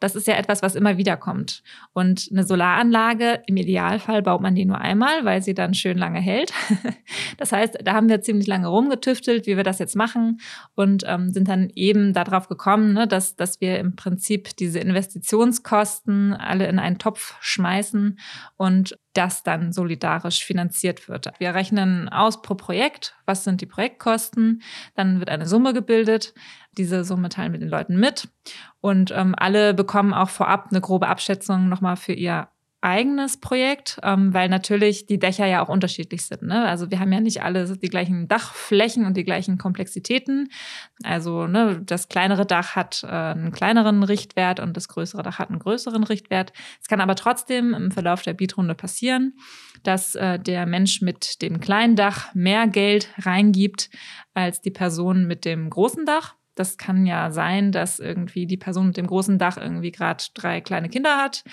Das 0.00 0.16
ist 0.16 0.26
ja 0.26 0.34
etwas, 0.34 0.62
was 0.62 0.74
immer 0.74 0.96
wieder 0.96 1.16
kommt. 1.16 1.62
Und 1.92 2.28
eine 2.32 2.42
Solaranlage, 2.42 3.42
im 3.46 3.56
Idealfall 3.56 4.22
baut 4.22 4.40
man 4.40 4.56
die 4.56 4.64
nur 4.64 4.78
einmal, 4.78 5.24
weil 5.24 5.42
sie 5.42 5.54
dann 5.54 5.74
schön 5.74 5.98
lange 5.98 6.20
hält. 6.20 6.52
Das 7.38 7.52
heißt, 7.52 7.78
da 7.84 7.92
haben 7.92 8.08
wir 8.08 8.22
ziemlich 8.22 8.46
lange 8.46 8.66
rumgetüftelt, 8.68 9.46
wie 9.46 9.56
wir 9.56 9.62
das 9.62 9.78
jetzt 9.78 9.94
machen 9.94 10.40
und 10.74 11.04
ähm, 11.06 11.32
sind 11.32 11.48
dann 11.48 11.70
eben 11.74 12.14
darauf 12.14 12.48
gekommen, 12.48 12.94
ne, 12.94 13.06
dass, 13.06 13.36
dass 13.36 13.60
wir 13.60 13.78
im 13.78 13.94
Prinzip 13.94 14.56
diese 14.56 14.78
Investitionskosten 14.78 16.32
alle 16.32 16.66
in 16.66 16.78
einen 16.78 16.98
Topf 16.98 17.36
schmeißen 17.40 18.18
und 18.56 18.98
das 19.12 19.42
dann 19.42 19.72
solidarisch 19.72 20.44
finanziert 20.44 21.08
wird. 21.08 21.32
Wir 21.38 21.54
rechnen 21.54 22.08
aus 22.08 22.42
pro 22.42 22.54
Projekt, 22.54 23.14
was 23.26 23.44
sind 23.44 23.60
die 23.60 23.66
Projektkosten, 23.66 24.62
dann 24.94 25.18
wird 25.18 25.28
eine 25.28 25.46
Summe 25.46 25.72
gebildet. 25.72 26.34
Diese 26.72 27.04
Summe 27.04 27.28
teilen 27.28 27.52
wir 27.52 27.60
den 27.60 27.68
Leuten 27.68 27.98
mit 27.98 28.28
und 28.80 29.10
ähm, 29.10 29.34
alle 29.36 29.74
bekommen 29.74 30.14
auch 30.14 30.28
vorab 30.28 30.68
eine 30.70 30.80
grobe 30.80 31.08
Abschätzung 31.08 31.68
nochmal 31.68 31.96
für 31.96 32.12
ihr 32.12 32.48
eigenes 32.86 33.38
Projekt, 33.38 33.98
ähm, 34.04 34.32
weil 34.32 34.48
natürlich 34.48 35.06
die 35.06 35.18
Dächer 35.18 35.44
ja 35.44 35.60
auch 35.60 35.68
unterschiedlich 35.68 36.24
sind. 36.24 36.42
Ne? 36.42 36.64
Also 36.64 36.88
wir 36.88 37.00
haben 37.00 37.12
ja 37.12 37.20
nicht 37.20 37.42
alle 37.42 37.66
die 37.76 37.88
gleichen 37.88 38.28
Dachflächen 38.28 39.04
und 39.04 39.16
die 39.16 39.24
gleichen 39.24 39.58
Komplexitäten. 39.58 40.50
Also 41.02 41.48
ne, 41.48 41.82
das 41.84 42.08
kleinere 42.08 42.46
Dach 42.46 42.76
hat 42.76 43.02
äh, 43.02 43.08
einen 43.08 43.50
kleineren 43.50 44.04
Richtwert 44.04 44.60
und 44.60 44.76
das 44.76 44.86
größere 44.86 45.24
Dach 45.24 45.40
hat 45.40 45.50
einen 45.50 45.58
größeren 45.58 46.04
Richtwert. 46.04 46.52
Es 46.80 46.86
kann 46.86 47.00
aber 47.00 47.16
trotzdem 47.16 47.74
im 47.74 47.90
Verlauf 47.90 48.22
der 48.22 48.34
Bietrunde 48.34 48.76
passieren, 48.76 49.34
dass 49.82 50.14
äh, 50.14 50.38
der 50.38 50.64
Mensch 50.64 51.02
mit 51.02 51.42
dem 51.42 51.58
kleinen 51.58 51.96
Dach 51.96 52.32
mehr 52.34 52.68
Geld 52.68 53.08
reingibt 53.18 53.90
als 54.32 54.60
die 54.60 54.70
Person 54.70 55.26
mit 55.26 55.44
dem 55.44 55.70
großen 55.70 56.06
Dach. 56.06 56.35
Das 56.56 56.78
kann 56.78 57.06
ja 57.06 57.30
sein, 57.30 57.70
dass 57.70 58.00
irgendwie 58.00 58.46
die 58.46 58.56
Person 58.56 58.88
mit 58.88 58.96
dem 58.96 59.06
großen 59.06 59.38
Dach 59.38 59.56
irgendwie 59.56 59.92
gerade 59.92 60.24
drei 60.34 60.60
kleine 60.60 60.88
Kinder 60.88 61.18
hat 61.18 61.44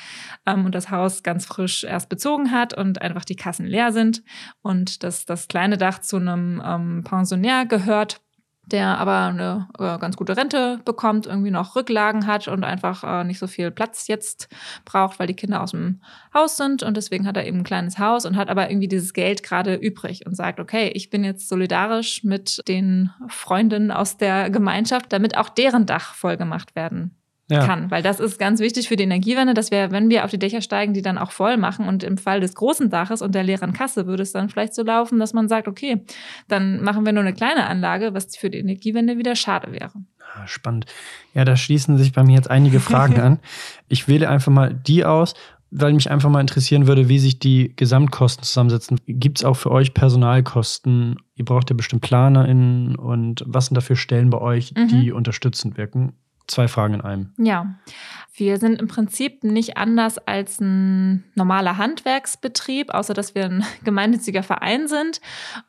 ähm, 0.45 0.65
und 0.65 0.73
das 0.73 0.89
Haus 0.89 1.21
ganz 1.21 1.45
frisch 1.45 1.83
erst 1.83 2.09
bezogen 2.09 2.51
hat 2.51 2.73
und 2.73 3.01
einfach 3.01 3.25
die 3.25 3.35
Kassen 3.35 3.67
leer 3.67 3.91
sind 3.91 4.23
und 4.61 5.03
dass 5.03 5.25
das 5.25 5.47
kleine 5.47 5.77
Dach 5.77 5.99
zu 5.99 6.17
einem 6.17 6.61
ähm, 6.65 7.03
Pensionär 7.03 7.65
gehört 7.65 8.21
der 8.65 8.97
aber 8.97 9.25
eine 9.25 9.67
äh, 9.77 9.97
ganz 9.99 10.15
gute 10.15 10.37
Rente 10.37 10.79
bekommt, 10.85 11.25
irgendwie 11.25 11.51
noch 11.51 11.75
Rücklagen 11.75 12.25
hat 12.27 12.47
und 12.47 12.63
einfach 12.63 13.03
äh, 13.03 13.23
nicht 13.25 13.39
so 13.39 13.47
viel 13.47 13.71
Platz 13.71 14.07
jetzt 14.07 14.47
braucht, 14.85 15.19
weil 15.19 15.27
die 15.27 15.35
Kinder 15.35 15.61
aus 15.61 15.71
dem 15.71 16.01
Haus 16.33 16.57
sind. 16.57 16.81
Und 16.81 16.95
deswegen 16.95 17.27
hat 17.27 17.35
er 17.35 17.45
eben 17.45 17.59
ein 17.59 17.63
kleines 17.63 17.99
Haus 17.99 18.25
und 18.25 18.37
hat 18.37 18.49
aber 18.49 18.69
irgendwie 18.69 18.87
dieses 18.87 19.13
Geld 19.13 19.43
gerade 19.43 19.75
übrig 19.75 20.25
und 20.25 20.35
sagt, 20.35 20.59
okay, 20.59 20.91
ich 20.93 21.09
bin 21.09 21.23
jetzt 21.23 21.49
solidarisch 21.49 22.23
mit 22.23 22.61
den 22.67 23.11
Freundinnen 23.27 23.91
aus 23.91 24.17
der 24.17 24.49
Gemeinschaft, 24.49 25.11
damit 25.11 25.37
auch 25.37 25.49
deren 25.49 25.85
Dach 25.85 26.13
voll 26.13 26.37
gemacht 26.37 26.75
werden 26.75 27.17
ja. 27.53 27.65
kann. 27.65 27.91
Weil 27.91 28.03
das 28.03 28.19
ist 28.19 28.39
ganz 28.39 28.59
wichtig 28.59 28.87
für 28.87 28.95
die 28.95 29.03
Energiewende, 29.03 29.53
dass 29.53 29.71
wir, 29.71 29.91
wenn 29.91 30.09
wir 30.09 30.25
auf 30.25 30.31
die 30.31 30.39
Dächer 30.39 30.61
steigen, 30.61 30.93
die 30.93 31.01
dann 31.01 31.17
auch 31.17 31.31
voll 31.31 31.57
machen. 31.57 31.87
Und 31.87 32.03
im 32.03 32.17
Fall 32.17 32.39
des 32.39 32.55
großen 32.55 32.89
Daches 32.89 33.21
und 33.21 33.35
der 33.35 33.43
leeren 33.43 33.73
Kasse 33.73 34.07
würde 34.07 34.23
es 34.23 34.31
dann 34.31 34.49
vielleicht 34.49 34.75
so 34.75 34.83
laufen, 34.83 35.19
dass 35.19 35.33
man 35.33 35.47
sagt, 35.47 35.67
okay, 35.67 36.03
dann 36.47 36.83
machen 36.83 37.05
wir 37.05 37.13
nur 37.13 37.23
eine 37.23 37.33
kleine 37.33 37.67
Anlage, 37.67 38.13
was 38.13 38.35
für 38.35 38.49
die 38.49 38.59
Energiewende 38.59 39.17
wieder 39.17 39.35
schade 39.35 39.71
wäre. 39.71 39.91
Ah, 40.35 40.47
spannend. 40.47 40.85
Ja, 41.33 41.45
da 41.45 41.55
schließen 41.55 41.97
sich 41.97 42.11
bei 42.11 42.23
mir 42.23 42.35
jetzt 42.35 42.49
einige 42.49 42.79
Fragen 42.79 43.19
an. 43.19 43.39
Ich 43.87 44.07
wähle 44.07 44.29
einfach 44.29 44.51
mal 44.51 44.73
die 44.73 45.05
aus, 45.05 45.35
weil 45.75 45.93
mich 45.93 46.11
einfach 46.11 46.29
mal 46.29 46.41
interessieren 46.41 46.87
würde, 46.87 47.09
wie 47.09 47.17
sich 47.17 47.39
die 47.39 47.73
Gesamtkosten 47.75 48.43
zusammensetzen. 48.43 48.99
Gibt 49.07 49.39
es 49.39 49.43
auch 49.43 49.55
für 49.55 49.71
euch 49.71 49.93
Personalkosten? 49.93 51.17
Ihr 51.35 51.45
braucht 51.45 51.69
ja 51.71 51.75
bestimmt 51.75 52.03
PlanerInnen 52.03 52.95
und 52.95 53.43
was 53.47 53.67
sind 53.67 53.75
dafür 53.75 53.95
Stellen 53.95 54.29
bei 54.29 54.39
euch, 54.39 54.73
mhm. 54.75 54.87
die 54.87 55.11
unterstützend 55.11 55.77
wirken? 55.77 56.13
Zwei 56.47 56.67
Fragen 56.67 56.95
in 56.95 57.01
einem. 57.01 57.33
Ja, 57.37 57.75
wir 58.35 58.57
sind 58.57 58.81
im 58.81 58.87
Prinzip 58.87 59.43
nicht 59.43 59.77
anders 59.77 60.17
als 60.17 60.59
ein 60.59 61.23
normaler 61.35 61.77
Handwerksbetrieb, 61.77 62.91
außer 62.91 63.13
dass 63.13 63.35
wir 63.35 63.45
ein 63.45 63.63
gemeinnütziger 63.83 64.41
Verein 64.41 64.87
sind 64.87 65.21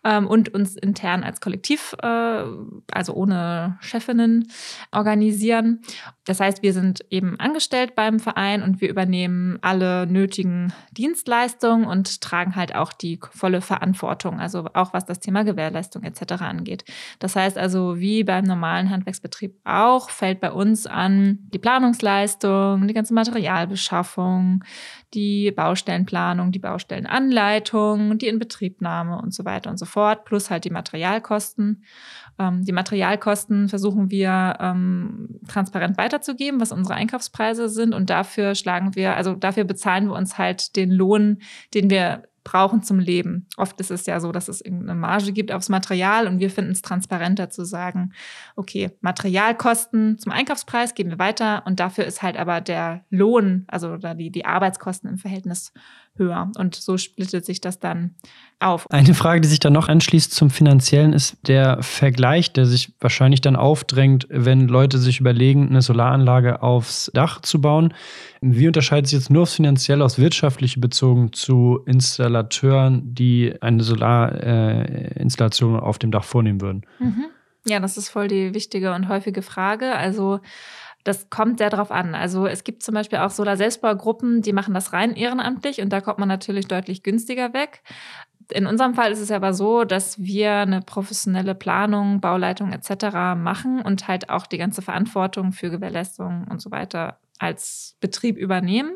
ähm, 0.02 0.26
und 0.26 0.54
uns 0.54 0.74
intern 0.74 1.24
als 1.24 1.42
Kollektiv, 1.42 1.94
äh, 2.02 2.44
also 2.90 3.12
ohne 3.12 3.78
Chefinnen, 3.82 4.50
organisieren. 4.92 5.82
Das 6.24 6.40
heißt, 6.40 6.62
wir 6.62 6.72
sind 6.72 7.04
eben 7.10 7.38
angestellt 7.38 7.94
beim 7.94 8.18
Verein 8.18 8.62
und 8.62 8.80
wir 8.80 8.88
übernehmen 8.88 9.58
alle 9.60 10.06
nötigen 10.06 10.72
Dienstleistungen 10.92 11.86
und 11.86 12.22
tragen 12.22 12.56
halt 12.56 12.74
auch 12.74 12.94
die 12.94 13.20
volle 13.32 13.60
Verantwortung, 13.60 14.40
also 14.40 14.70
auch 14.72 14.94
was 14.94 15.04
das 15.04 15.20
Thema 15.20 15.44
Gewährleistung 15.44 16.02
etc. 16.02 16.40
angeht. 16.40 16.84
Das 17.18 17.36
heißt 17.36 17.58
also, 17.58 17.98
wie 17.98 18.24
beim 18.24 18.44
normalen 18.44 18.88
Handwerksbetrieb 18.88 19.60
auch, 19.64 20.08
fällt 20.08 20.40
bei 20.40 20.50
uns 20.50 20.86
an 20.86 21.40
die 21.52 21.58
Planungsleistung, 21.58 22.53
Planung, 22.54 22.88
die 22.88 22.94
ganze 22.94 23.14
Materialbeschaffung, 23.14 24.64
die 25.14 25.50
Baustellenplanung, 25.50 26.52
die 26.52 26.58
Baustellenanleitung, 26.58 28.18
die 28.18 28.28
Inbetriebnahme 28.28 29.20
und 29.20 29.32
so 29.34 29.44
weiter 29.44 29.70
und 29.70 29.78
so 29.78 29.86
fort, 29.86 30.24
plus 30.24 30.50
halt 30.50 30.64
die 30.64 30.70
Materialkosten. 30.70 31.84
Ähm, 32.38 32.64
die 32.64 32.72
Materialkosten 32.72 33.68
versuchen 33.68 34.10
wir 34.10 34.56
ähm, 34.60 35.40
transparent 35.48 35.96
weiterzugeben, 35.98 36.60
was 36.60 36.72
unsere 36.72 36.94
Einkaufspreise 36.94 37.68
sind 37.68 37.94
und 37.94 38.10
dafür 38.10 38.54
schlagen 38.54 38.94
wir, 38.94 39.16
also 39.16 39.34
dafür 39.34 39.64
bezahlen 39.64 40.06
wir 40.06 40.14
uns 40.14 40.38
halt 40.38 40.76
den 40.76 40.90
Lohn, 40.90 41.38
den 41.74 41.90
wir 41.90 42.24
brauchen 42.44 42.82
zum 42.82 42.98
Leben. 42.98 43.46
Oft 43.56 43.80
ist 43.80 43.90
es 43.90 44.06
ja 44.06 44.20
so, 44.20 44.30
dass 44.30 44.48
es 44.48 44.60
irgendeine 44.60 44.94
Marge 44.94 45.32
gibt 45.32 45.50
aufs 45.50 45.68
Material 45.68 46.28
und 46.28 46.38
wir 46.38 46.50
finden 46.50 46.72
es 46.72 46.82
transparenter 46.82 47.50
zu 47.50 47.64
sagen, 47.64 48.12
okay, 48.54 48.90
Materialkosten 49.00 50.18
zum 50.18 50.30
Einkaufspreis 50.30 50.94
geben 50.94 51.10
wir 51.10 51.18
weiter 51.18 51.62
und 51.66 51.80
dafür 51.80 52.04
ist 52.04 52.22
halt 52.22 52.36
aber 52.36 52.60
der 52.60 53.04
Lohn, 53.10 53.64
also 53.66 53.96
die, 53.96 54.30
die 54.30 54.44
Arbeitskosten 54.44 55.08
im 55.08 55.18
Verhältnis 55.18 55.72
höher. 56.16 56.50
Und 56.56 56.74
so 56.74 56.96
splittet 56.96 57.44
sich 57.44 57.60
das 57.60 57.78
dann 57.80 58.14
auf. 58.60 58.90
Eine 58.90 59.14
Frage, 59.14 59.40
die 59.40 59.48
sich 59.48 59.60
dann 59.60 59.72
noch 59.72 59.88
anschließt 59.88 60.32
zum 60.32 60.50
Finanziellen, 60.50 61.12
ist 61.12 61.36
der 61.46 61.82
Vergleich, 61.82 62.52
der 62.52 62.66
sich 62.66 62.94
wahrscheinlich 63.00 63.40
dann 63.40 63.56
aufdrängt, 63.56 64.26
wenn 64.30 64.68
Leute 64.68 64.98
sich 64.98 65.20
überlegen, 65.20 65.68
eine 65.68 65.82
Solaranlage 65.82 66.62
aufs 66.62 67.10
Dach 67.14 67.40
zu 67.40 67.60
bauen. 67.60 67.94
Wie 68.40 68.66
unterscheidet 68.66 69.08
sich 69.08 69.18
jetzt 69.18 69.30
nur 69.30 69.42
aufs 69.42 69.54
Finanzielle, 69.54 70.04
aus 70.04 70.18
wirtschaftliche 70.18 70.80
bezogen 70.80 71.32
zu 71.32 71.80
Installateuren, 71.86 73.14
die 73.14 73.54
eine 73.60 73.82
Solarinstallation 73.82 75.74
äh, 75.76 75.80
auf 75.80 75.98
dem 75.98 76.10
Dach 76.10 76.24
vornehmen 76.24 76.60
würden? 76.60 76.82
Mhm. 76.98 77.26
Ja, 77.66 77.80
das 77.80 77.96
ist 77.96 78.10
voll 78.10 78.28
die 78.28 78.52
wichtige 78.54 78.92
und 78.92 79.08
häufige 79.08 79.40
Frage. 79.40 79.94
Also 79.94 80.40
das 81.04 81.30
kommt 81.30 81.58
sehr 81.58 81.70
drauf 81.70 81.90
an. 81.90 82.14
Also 82.14 82.46
es 82.46 82.64
gibt 82.64 82.82
zum 82.82 82.94
Beispiel 82.94 83.18
auch 83.18 83.30
Solar-Selbstbaugruppen, 83.30 84.42
die 84.42 84.52
machen 84.52 84.74
das 84.74 84.92
rein 84.92 85.14
ehrenamtlich 85.14 85.80
und 85.80 85.90
da 85.90 86.00
kommt 86.00 86.18
man 86.18 86.28
natürlich 86.28 86.66
deutlich 86.66 87.02
günstiger 87.02 87.52
weg. 87.52 87.82
In 88.50 88.66
unserem 88.66 88.94
Fall 88.94 89.12
ist 89.12 89.20
es 89.20 89.30
aber 89.30 89.54
so, 89.54 89.84
dass 89.84 90.18
wir 90.18 90.52
eine 90.52 90.80
professionelle 90.80 91.54
Planung, 91.54 92.20
Bauleitung 92.20 92.72
etc. 92.72 93.36
machen 93.36 93.80
und 93.80 94.08
halt 94.08 94.28
auch 94.28 94.46
die 94.46 94.58
ganze 94.58 94.82
Verantwortung 94.82 95.52
für 95.52 95.70
Gewährleistung 95.70 96.46
und 96.50 96.60
so 96.60 96.70
weiter 96.70 97.20
als 97.38 97.96
Betrieb 98.00 98.36
übernehmen. 98.36 98.92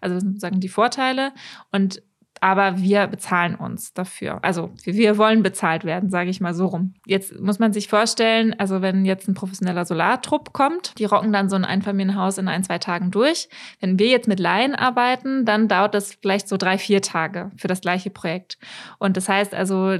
Also 0.00 0.18
sozusagen 0.20 0.60
die 0.60 0.68
Vorteile. 0.68 1.32
Und 1.72 2.02
aber 2.46 2.78
wir 2.78 3.08
bezahlen 3.08 3.56
uns 3.56 3.92
dafür. 3.92 4.38
Also 4.42 4.70
wir 4.84 5.18
wollen 5.18 5.42
bezahlt 5.42 5.82
werden, 5.82 6.10
sage 6.10 6.30
ich 6.30 6.40
mal 6.40 6.54
so 6.54 6.66
rum. 6.66 6.94
Jetzt 7.04 7.40
muss 7.40 7.58
man 7.58 7.72
sich 7.72 7.88
vorstellen, 7.88 8.54
also 8.56 8.82
wenn 8.82 9.04
jetzt 9.04 9.26
ein 9.26 9.34
professioneller 9.34 9.84
Solartrupp 9.84 10.52
kommt, 10.52 10.96
die 10.96 11.06
rocken 11.06 11.32
dann 11.32 11.48
so 11.48 11.56
ein 11.56 11.64
Einfamilienhaus 11.64 12.38
in 12.38 12.46
ein, 12.46 12.62
zwei 12.62 12.78
Tagen 12.78 13.10
durch. 13.10 13.48
Wenn 13.80 13.98
wir 13.98 14.06
jetzt 14.06 14.28
mit 14.28 14.38
Laien 14.38 14.76
arbeiten, 14.76 15.44
dann 15.44 15.66
dauert 15.66 15.94
das 15.94 16.14
vielleicht 16.14 16.46
so 16.46 16.56
drei, 16.56 16.78
vier 16.78 17.02
Tage 17.02 17.50
für 17.56 17.66
das 17.66 17.80
gleiche 17.80 18.10
Projekt. 18.10 18.58
Und 19.00 19.16
das 19.16 19.28
heißt 19.28 19.52
also, 19.52 19.98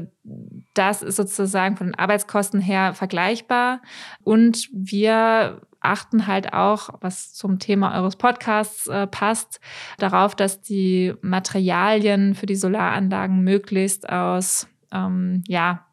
das 0.74 1.02
ist 1.02 1.16
sozusagen 1.16 1.76
von 1.76 1.88
den 1.88 1.94
Arbeitskosten 1.96 2.60
her 2.60 2.94
vergleichbar. 2.94 3.82
Und 4.22 4.68
wir 4.72 5.62
achten 5.86 6.26
halt 6.26 6.52
auch, 6.52 6.90
was 7.00 7.32
zum 7.32 7.58
Thema 7.58 7.94
eures 7.98 8.16
Podcasts 8.16 8.86
äh, 8.86 9.06
passt, 9.06 9.60
darauf, 9.98 10.34
dass 10.34 10.60
die 10.60 11.14
Materialien 11.22 12.34
für 12.34 12.46
die 12.46 12.56
Solaranlagen 12.56 13.42
möglichst 13.42 14.08
aus, 14.08 14.68
ähm, 14.92 15.42
ja, 15.48 15.86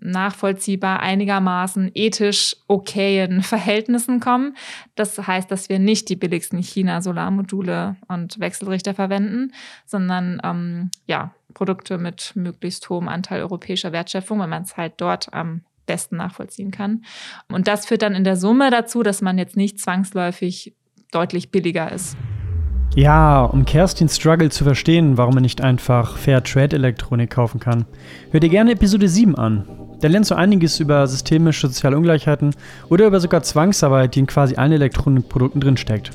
nachvollziehbar 0.00 1.00
einigermaßen 1.00 1.90
ethisch 1.94 2.56
okayen 2.68 3.42
Verhältnissen 3.42 4.20
kommen. 4.20 4.56
Das 4.94 5.26
heißt, 5.26 5.50
dass 5.50 5.68
wir 5.68 5.78
nicht 5.78 6.08
die 6.08 6.16
billigsten 6.16 6.62
China-Solarmodule 6.62 7.96
und 8.08 8.38
Wechselrichter 8.40 8.94
verwenden, 8.94 9.52
sondern 9.86 10.40
ähm, 10.44 10.90
ja, 11.06 11.34
Produkte 11.54 11.98
mit 11.98 12.32
möglichst 12.34 12.88
hohem 12.90 13.08
Anteil 13.08 13.42
europäischer 13.42 13.92
Wertschöpfung, 13.92 14.40
wenn 14.40 14.50
man 14.50 14.62
es 14.62 14.76
halt 14.76 14.94
dort 14.98 15.32
am 15.32 15.62
besten 15.90 16.16
nachvollziehen 16.16 16.70
kann. 16.70 17.02
Und 17.50 17.66
das 17.66 17.86
führt 17.86 18.02
dann 18.02 18.14
in 18.14 18.22
der 18.22 18.36
Summe 18.36 18.70
dazu, 18.70 19.02
dass 19.02 19.22
man 19.22 19.38
jetzt 19.38 19.56
nicht 19.56 19.80
zwangsläufig 19.80 20.76
deutlich 21.10 21.50
billiger 21.50 21.90
ist. 21.90 22.16
Ja, 22.94 23.44
um 23.44 23.64
Kerstins 23.64 24.16
Struggle 24.16 24.50
zu 24.50 24.64
verstehen, 24.64 25.16
warum 25.16 25.34
man 25.34 25.42
nicht 25.42 25.60
einfach 25.60 26.16
Fair 26.16 26.42
Trade 26.42 26.76
Elektronik 26.76 27.30
kaufen 27.30 27.60
kann, 27.60 27.84
hör 28.30 28.40
dir 28.40 28.48
gerne 28.48 28.72
Episode 28.72 29.08
7 29.08 29.36
an. 29.36 29.64
Da 30.00 30.08
lernst 30.08 30.30
du 30.30 30.34
einiges 30.34 30.80
über 30.80 31.06
systemische 31.06 31.66
soziale 31.68 31.96
Ungleichheiten 31.96 32.54
oder 32.88 33.06
über 33.06 33.20
sogar 33.20 33.42
Zwangsarbeit, 33.42 34.14
die 34.14 34.20
in 34.20 34.26
quasi 34.26 34.56
allen 34.56 34.72
Elektronikprodukten 34.72 35.60
drinsteckt. 35.60 36.10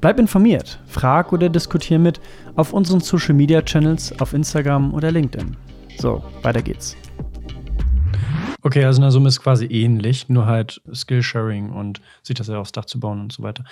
Bleib 0.00 0.18
informiert, 0.18 0.80
frag 0.86 1.32
oder 1.32 1.48
diskutier 1.48 1.98
mit 1.98 2.20
auf 2.56 2.72
unseren 2.72 3.00
Social 3.00 3.34
Media 3.34 3.62
Channels 3.62 4.18
auf 4.20 4.32
Instagram 4.32 4.94
oder 4.94 5.10
LinkedIn. 5.10 5.56
So, 5.98 6.22
weiter 6.42 6.62
geht's. 6.62 6.96
Okay, 8.62 8.84
also 8.84 8.98
in 8.98 9.02
der 9.02 9.10
Summe 9.12 9.28
ist 9.28 9.40
quasi 9.40 9.66
ähnlich, 9.66 10.28
nur 10.28 10.46
halt 10.46 10.80
Skillsharing 10.92 11.70
und 11.70 12.00
sich 12.22 12.36
das 12.36 12.48
ja 12.48 12.58
aufs 12.58 12.72
Dach 12.72 12.86
zu 12.86 12.98
bauen 12.98 13.20
und 13.20 13.32
so 13.32 13.42
weiter. 13.42 13.64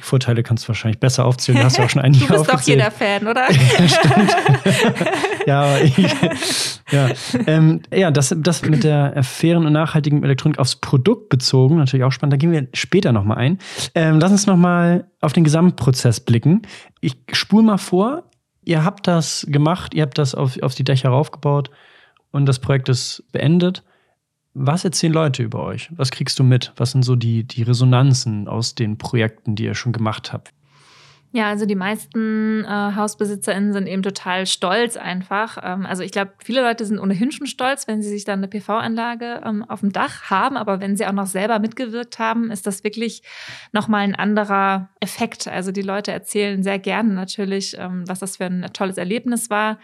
Vorteile 0.00 0.42
kannst 0.42 0.64
du 0.64 0.68
wahrscheinlich 0.68 1.00
besser 1.00 1.24
aufzählen. 1.24 1.58
Du 1.58 1.64
hast 1.64 1.78
ja 1.78 1.84
auch 1.84 1.90
schon 1.90 2.02
einige 2.02 2.24
Du 2.26 2.32
bist 2.32 2.50
aufgezählt. 2.50 2.80
doch 2.80 3.00
jeder 3.00 3.20
Fan, 3.20 3.26
oder? 3.26 3.50
ja, 3.50 3.88
stimmt. 3.88 4.36
ja, 5.46 5.62
aber 5.62 5.80
ich, 5.82 5.96
ja, 6.90 7.08
ähm, 7.46 7.80
ja 7.92 8.10
das, 8.10 8.34
das 8.36 8.62
mit 8.62 8.84
der 8.84 9.22
fairen 9.22 9.64
und 9.64 9.72
nachhaltigen 9.72 10.22
Elektronik 10.22 10.58
aufs 10.58 10.76
Produkt 10.76 11.30
bezogen, 11.30 11.76
natürlich 11.76 12.04
auch 12.04 12.12
spannend. 12.12 12.34
Da 12.34 12.36
gehen 12.36 12.52
wir 12.52 12.68
später 12.74 13.12
nochmal 13.12 13.38
ein. 13.38 13.58
Ähm, 13.94 14.20
lass 14.20 14.30
uns 14.30 14.46
nochmal 14.46 15.06
auf 15.22 15.32
den 15.32 15.44
Gesamtprozess 15.44 16.20
blicken. 16.20 16.62
Ich 17.00 17.16
spule 17.32 17.64
mal 17.64 17.78
vor. 17.78 18.24
Ihr 18.64 18.84
habt 18.84 19.06
das 19.06 19.46
gemacht, 19.48 19.94
ihr 19.94 20.02
habt 20.02 20.18
das 20.18 20.34
auf, 20.34 20.62
auf 20.62 20.74
die 20.74 20.84
Dächer 20.84 21.08
raufgebaut 21.08 21.70
und 22.30 22.44
das 22.44 22.58
Projekt 22.58 22.90
ist 22.90 23.24
beendet. 23.32 23.82
Was 24.54 24.84
erzählen 24.84 25.12
Leute 25.12 25.42
über 25.42 25.62
euch? 25.62 25.90
Was 25.96 26.10
kriegst 26.10 26.38
du 26.38 26.44
mit? 26.44 26.72
Was 26.76 26.92
sind 26.92 27.02
so 27.02 27.16
die, 27.16 27.44
die 27.44 27.62
Resonanzen 27.62 28.48
aus 28.48 28.74
den 28.74 28.98
Projekten, 28.98 29.54
die 29.54 29.64
ihr 29.64 29.74
schon 29.74 29.92
gemacht 29.92 30.32
habt? 30.32 30.52
Ja, 31.30 31.48
also 31.48 31.66
die 31.66 31.74
meisten 31.74 32.64
äh, 32.64 32.68
HausbesitzerInnen 32.68 33.74
sind 33.74 33.86
eben 33.86 34.02
total 34.02 34.46
stolz 34.46 34.96
einfach. 34.96 35.58
Ähm, 35.62 35.84
also 35.84 36.02
ich 36.02 36.10
glaube, 36.10 36.32
viele 36.42 36.62
Leute 36.62 36.86
sind 36.86 36.98
ohnehin 36.98 37.30
schon 37.32 37.46
stolz, 37.46 37.86
wenn 37.86 38.00
sie 38.00 38.08
sich 38.08 38.24
dann 38.24 38.38
eine 38.38 38.48
PV-Anlage 38.48 39.42
ähm, 39.44 39.62
auf 39.62 39.80
dem 39.80 39.92
Dach 39.92 40.30
haben. 40.30 40.56
Aber 40.56 40.80
wenn 40.80 40.96
sie 40.96 41.06
auch 41.06 41.12
noch 41.12 41.26
selber 41.26 41.58
mitgewirkt 41.58 42.18
haben, 42.18 42.50
ist 42.50 42.66
das 42.66 42.82
wirklich 42.82 43.22
nochmal 43.72 44.04
ein 44.04 44.14
anderer 44.14 44.88
Effekt. 45.00 45.48
Also 45.48 45.70
die 45.70 45.82
Leute 45.82 46.12
erzählen 46.12 46.62
sehr 46.62 46.78
gerne 46.78 47.12
natürlich, 47.12 47.76
ähm, 47.78 48.04
was 48.08 48.20
das 48.20 48.38
für 48.38 48.46
ein 48.46 48.66
tolles 48.72 48.96
Erlebnis 48.96 49.50
war. 49.50 49.78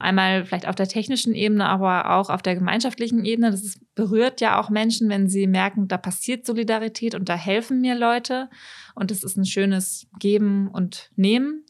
Einmal 0.00 0.44
vielleicht 0.46 0.66
auf 0.66 0.74
der 0.74 0.88
technischen 0.88 1.32
Ebene, 1.32 1.66
aber 1.66 2.10
auch 2.10 2.28
auf 2.28 2.42
der 2.42 2.56
gemeinschaftlichen 2.56 3.24
Ebene. 3.24 3.52
Das 3.52 3.62
ist, 3.62 3.80
berührt 3.94 4.40
ja 4.40 4.60
auch 4.60 4.70
Menschen, 4.70 5.08
wenn 5.08 5.28
sie 5.28 5.46
merken, 5.46 5.88
da 5.88 5.96
passiert 5.96 6.46
Solidarität 6.46 7.14
und 7.16 7.28
da 7.28 7.34
helfen 7.34 7.80
mir 7.80 7.96
Leute. 7.96 8.48
Und 8.98 9.10
es 9.10 9.22
ist 9.22 9.36
ein 9.36 9.44
schönes 9.44 10.08
Geben 10.18 10.68
und 10.68 11.10
Nehmen. 11.16 11.64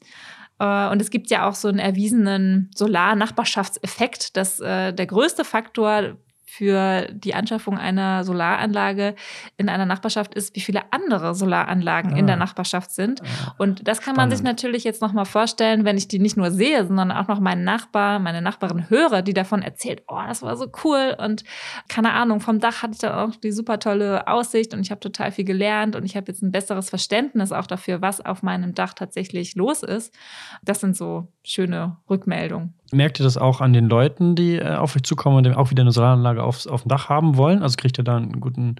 Äh, 0.58 0.88
und 0.88 1.02
es 1.02 1.10
gibt 1.10 1.30
ja 1.30 1.48
auch 1.48 1.54
so 1.54 1.68
einen 1.68 1.78
erwiesenen 1.78 2.70
Solar-Nachbarschaftseffekt, 2.74 4.36
dass 4.36 4.60
äh, 4.60 4.92
der 4.92 5.06
größte 5.06 5.44
Faktor 5.44 6.16
für 6.50 7.06
die 7.12 7.34
Anschaffung 7.34 7.76
einer 7.76 8.24
Solaranlage 8.24 9.14
in 9.58 9.68
einer 9.68 9.84
Nachbarschaft 9.84 10.34
ist, 10.34 10.56
wie 10.56 10.60
viele 10.60 10.80
andere 10.92 11.34
Solaranlagen 11.34 12.14
ah. 12.14 12.16
in 12.16 12.26
der 12.26 12.36
ah. 12.36 12.38
Nachbarschaft 12.38 12.90
sind. 12.90 13.20
Ah. 13.20 13.54
Und 13.58 13.86
das 13.86 13.98
kann 13.98 14.14
Spannend. 14.14 14.30
man 14.30 14.30
sich 14.30 14.42
natürlich 14.42 14.82
jetzt 14.82 15.02
nochmal 15.02 15.26
vorstellen, 15.26 15.84
wenn 15.84 15.98
ich 15.98 16.08
die 16.08 16.18
nicht 16.18 16.38
nur 16.38 16.50
sehe, 16.50 16.86
sondern 16.86 17.12
auch 17.12 17.28
noch 17.28 17.38
meinen 17.38 17.64
Nachbar, 17.64 18.18
meine 18.18 18.40
Nachbarin 18.40 18.88
höre, 18.88 19.20
die 19.20 19.34
davon 19.34 19.60
erzählt, 19.60 20.02
oh, 20.08 20.20
das 20.26 20.40
war 20.40 20.56
so 20.56 20.68
cool 20.84 21.14
und 21.22 21.44
keine 21.86 22.12
Ahnung, 22.12 22.40
vom 22.40 22.60
Dach 22.60 22.82
hatte 22.82 22.94
ich 22.94 23.00
dann 23.00 23.12
auch 23.12 23.36
die 23.36 23.52
super 23.52 23.78
tolle 23.78 24.26
Aussicht 24.26 24.72
und 24.72 24.80
ich 24.80 24.90
habe 24.90 25.00
total 25.00 25.30
viel 25.30 25.44
gelernt 25.44 25.96
und 25.96 26.04
ich 26.06 26.16
habe 26.16 26.32
jetzt 26.32 26.42
ein 26.42 26.50
besseres 26.50 26.88
Verständnis 26.88 27.52
auch 27.52 27.66
dafür, 27.66 28.00
was 28.00 28.24
auf 28.24 28.42
meinem 28.42 28.74
Dach 28.74 28.94
tatsächlich 28.94 29.54
los 29.54 29.82
ist. 29.82 30.14
Das 30.62 30.80
sind 30.80 30.96
so 30.96 31.28
schöne 31.50 31.96
Rückmeldungen. 32.08 32.74
Merkt 32.92 33.20
ihr 33.20 33.24
das 33.24 33.36
auch 33.36 33.60
an 33.60 33.72
den 33.72 33.88
Leuten, 33.88 34.34
die 34.34 34.56
äh, 34.56 34.76
auf 34.76 34.96
euch 34.96 35.02
zukommen 35.02 35.44
und 35.44 35.54
auch 35.54 35.70
wieder 35.70 35.82
eine 35.82 35.92
Solaranlage 35.92 36.42
aufs, 36.42 36.66
auf 36.66 36.82
dem 36.82 36.88
Dach 36.88 37.08
haben 37.08 37.36
wollen? 37.36 37.62
Also 37.62 37.76
kriegt 37.76 37.98
ihr 37.98 38.04
da 38.04 38.16
einen 38.16 38.40
guten 38.40 38.76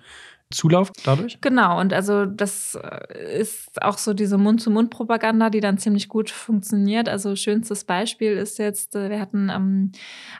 Zulauf 0.50 0.90
dadurch? 1.04 1.40
Genau, 1.42 1.78
und 1.78 1.92
also 1.92 2.24
das 2.24 2.74
äh, 2.74 3.40
ist 3.40 3.82
auch 3.82 3.98
so 3.98 4.14
diese 4.14 4.38
Mund-zu-Mund-Propaganda, 4.38 5.50
die 5.50 5.60
dann 5.60 5.76
ziemlich 5.76 6.08
gut 6.08 6.30
funktioniert. 6.30 7.08
Also 7.08 7.36
schönstes 7.36 7.84
Beispiel 7.84 8.32
ist 8.32 8.58
jetzt, 8.58 8.96
äh, 8.96 9.10
wir 9.10 9.20
hatten 9.20 9.50
ähm, 9.54 9.92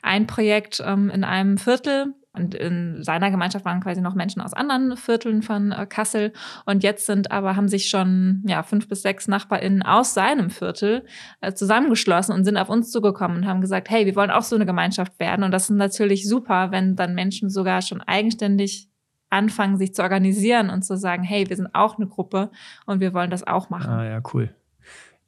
ein 0.03 0.27
Projekt 0.27 0.83
ähm, 0.85 1.11
in 1.11 1.25
einem 1.25 1.59
Viertel, 1.59 2.15
und 2.39 2.55
in 2.55 3.03
seiner 3.03 3.31
Gemeinschaft 3.31 3.65
waren 3.65 3.81
quasi 3.81 4.01
noch 4.01 4.15
Menschen 4.15 4.41
aus 4.41 4.53
anderen 4.53 4.97
Vierteln 4.97 5.43
von 5.43 5.73
äh, 5.73 5.87
Kassel. 5.87 6.33
Und 6.65 6.83
jetzt 6.83 7.07
sind 7.07 7.31
aber, 7.31 7.57
haben 7.57 7.69
sich 7.69 7.89
schon 7.89 8.43
ja, 8.47 8.63
fünf 8.63 8.89
bis 8.89 9.03
sechs 9.03 9.29
NachbarInnen 9.29 9.83
aus 9.83 10.15
seinem 10.15 10.51
Viertel 10.51 11.05
äh, 11.41 11.53
zusammengeschlossen 11.53 12.35
und 12.35 12.45
sind 12.45 12.57
auf 12.57 12.69
uns 12.69 12.91
zugekommen 12.91 13.39
und 13.39 13.47
haben 13.47 13.61
gesagt, 13.61 13.91
hey, 13.91 14.07
wir 14.07 14.17
wollen 14.17 14.31
auch 14.31 14.43
so 14.43 14.57
eine 14.57 14.67
Gemeinschaft 14.67 15.19
werden. 15.21 15.45
Und 15.45 15.51
das 15.51 15.65
ist 15.65 15.77
natürlich 15.77 16.29
super, 16.29 16.71
wenn 16.71 16.97
dann 16.97 17.15
Menschen 17.15 17.51
sogar 17.51 17.83
schon 17.83 18.01
eigenständig 18.01 18.89
anfangen, 19.31 19.77
sich 19.77 19.95
zu 19.95 20.03
organisieren 20.03 20.71
und 20.71 20.83
zu 20.83 20.97
sagen, 20.97 21.23
hey, 21.23 21.49
wir 21.49 21.57
sind 21.57 21.75
auch 21.75 21.99
eine 21.99 22.07
Gruppe 22.07 22.51
und 22.87 23.01
wir 23.01 23.13
wollen 23.13 23.31
das 23.31 23.47
auch 23.47 23.71
machen. 23.71 23.91
Ah 23.91 24.05
ja, 24.05 24.23
cool. 24.33 24.55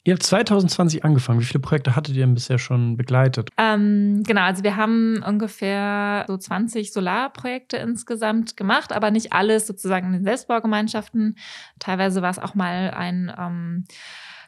Ihr 0.02 0.14
habt 0.14 0.22
2020 0.22 1.04
angefangen. 1.04 1.40
Wie 1.40 1.44
viele 1.44 1.60
Projekte 1.60 1.94
hattet 1.94 2.14
ihr 2.14 2.24
denn 2.24 2.34
bisher 2.34 2.58
schon 2.58 2.96
begleitet? 2.96 3.50
Ähm, 3.58 4.22
genau, 4.24 4.42
also 4.42 4.62
wir 4.64 4.76
haben 4.76 5.22
ungefähr 5.26 6.24
so 6.26 6.38
20 6.38 6.92
Solarprojekte 6.92 7.76
insgesamt 7.76 8.56
gemacht, 8.56 8.92
aber 8.92 9.10
nicht 9.10 9.34
alles 9.34 9.66
sozusagen 9.66 10.06
in 10.06 10.12
den 10.14 10.24
Selbstbaugemeinschaften. 10.24 11.36
Teilweise 11.78 12.22
war 12.22 12.30
es 12.30 12.38
auch 12.38 12.54
mal 12.54 12.92
ein 12.96 13.30
ähm, 13.38 13.84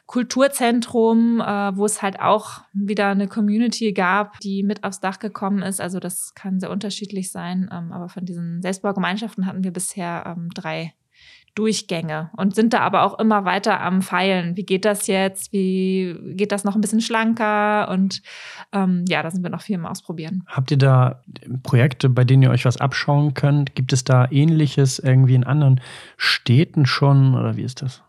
Kulturzentrum, 0.07 1.39
äh, 1.39 1.77
wo 1.77 1.85
es 1.85 2.01
halt 2.01 2.19
auch 2.19 2.61
wieder 2.73 3.09
eine 3.09 3.27
Community 3.27 3.93
gab, 3.93 4.39
die 4.39 4.63
mit 4.63 4.83
aufs 4.83 4.99
Dach 4.99 5.19
gekommen 5.19 5.61
ist. 5.61 5.79
Also 5.79 5.99
das 5.99 6.33
kann 6.33 6.59
sehr 6.59 6.71
unterschiedlich 6.71 7.31
sein. 7.31 7.69
Ähm, 7.71 7.91
aber 7.91 8.09
von 8.09 8.25
diesen 8.25 8.61
Selbstbaugemeinschaften 8.61 9.45
hatten 9.45 9.63
wir 9.63 9.71
bisher 9.71 10.23
ähm, 10.25 10.49
drei 10.53 10.93
Durchgänge 11.55 12.31
und 12.35 12.55
sind 12.55 12.73
da 12.73 12.79
aber 12.79 13.03
auch 13.03 13.19
immer 13.19 13.45
weiter 13.45 13.79
am 13.81 14.01
Feilen. 14.01 14.57
Wie 14.57 14.63
geht 14.63 14.85
das 14.85 15.07
jetzt? 15.07 15.53
Wie 15.53 16.15
geht 16.35 16.51
das 16.51 16.63
noch 16.63 16.75
ein 16.75 16.81
bisschen 16.81 17.01
schlanker? 17.01 17.89
Und 17.89 18.21
ähm, 18.71 19.05
ja, 19.07 19.21
da 19.21 19.29
sind 19.29 19.43
wir 19.43 19.49
noch 19.49 19.61
viel 19.61 19.75
im 19.75 19.85
Ausprobieren. 19.85 20.43
Habt 20.47 20.71
ihr 20.71 20.77
da 20.77 21.21
Projekte, 21.61 22.09
bei 22.09 22.23
denen 22.23 22.43
ihr 22.43 22.49
euch 22.49 22.65
was 22.65 22.77
abschauen 22.77 23.33
könnt? 23.33 23.75
Gibt 23.75 23.93
es 23.93 24.03
da 24.03 24.27
ähnliches 24.31 24.99
irgendwie 24.99 25.35
in 25.35 25.43
anderen 25.43 25.79
Städten 26.17 26.85
schon 26.85 27.35
oder 27.35 27.55
wie 27.55 27.63
ist 27.63 27.81
das? 27.81 28.01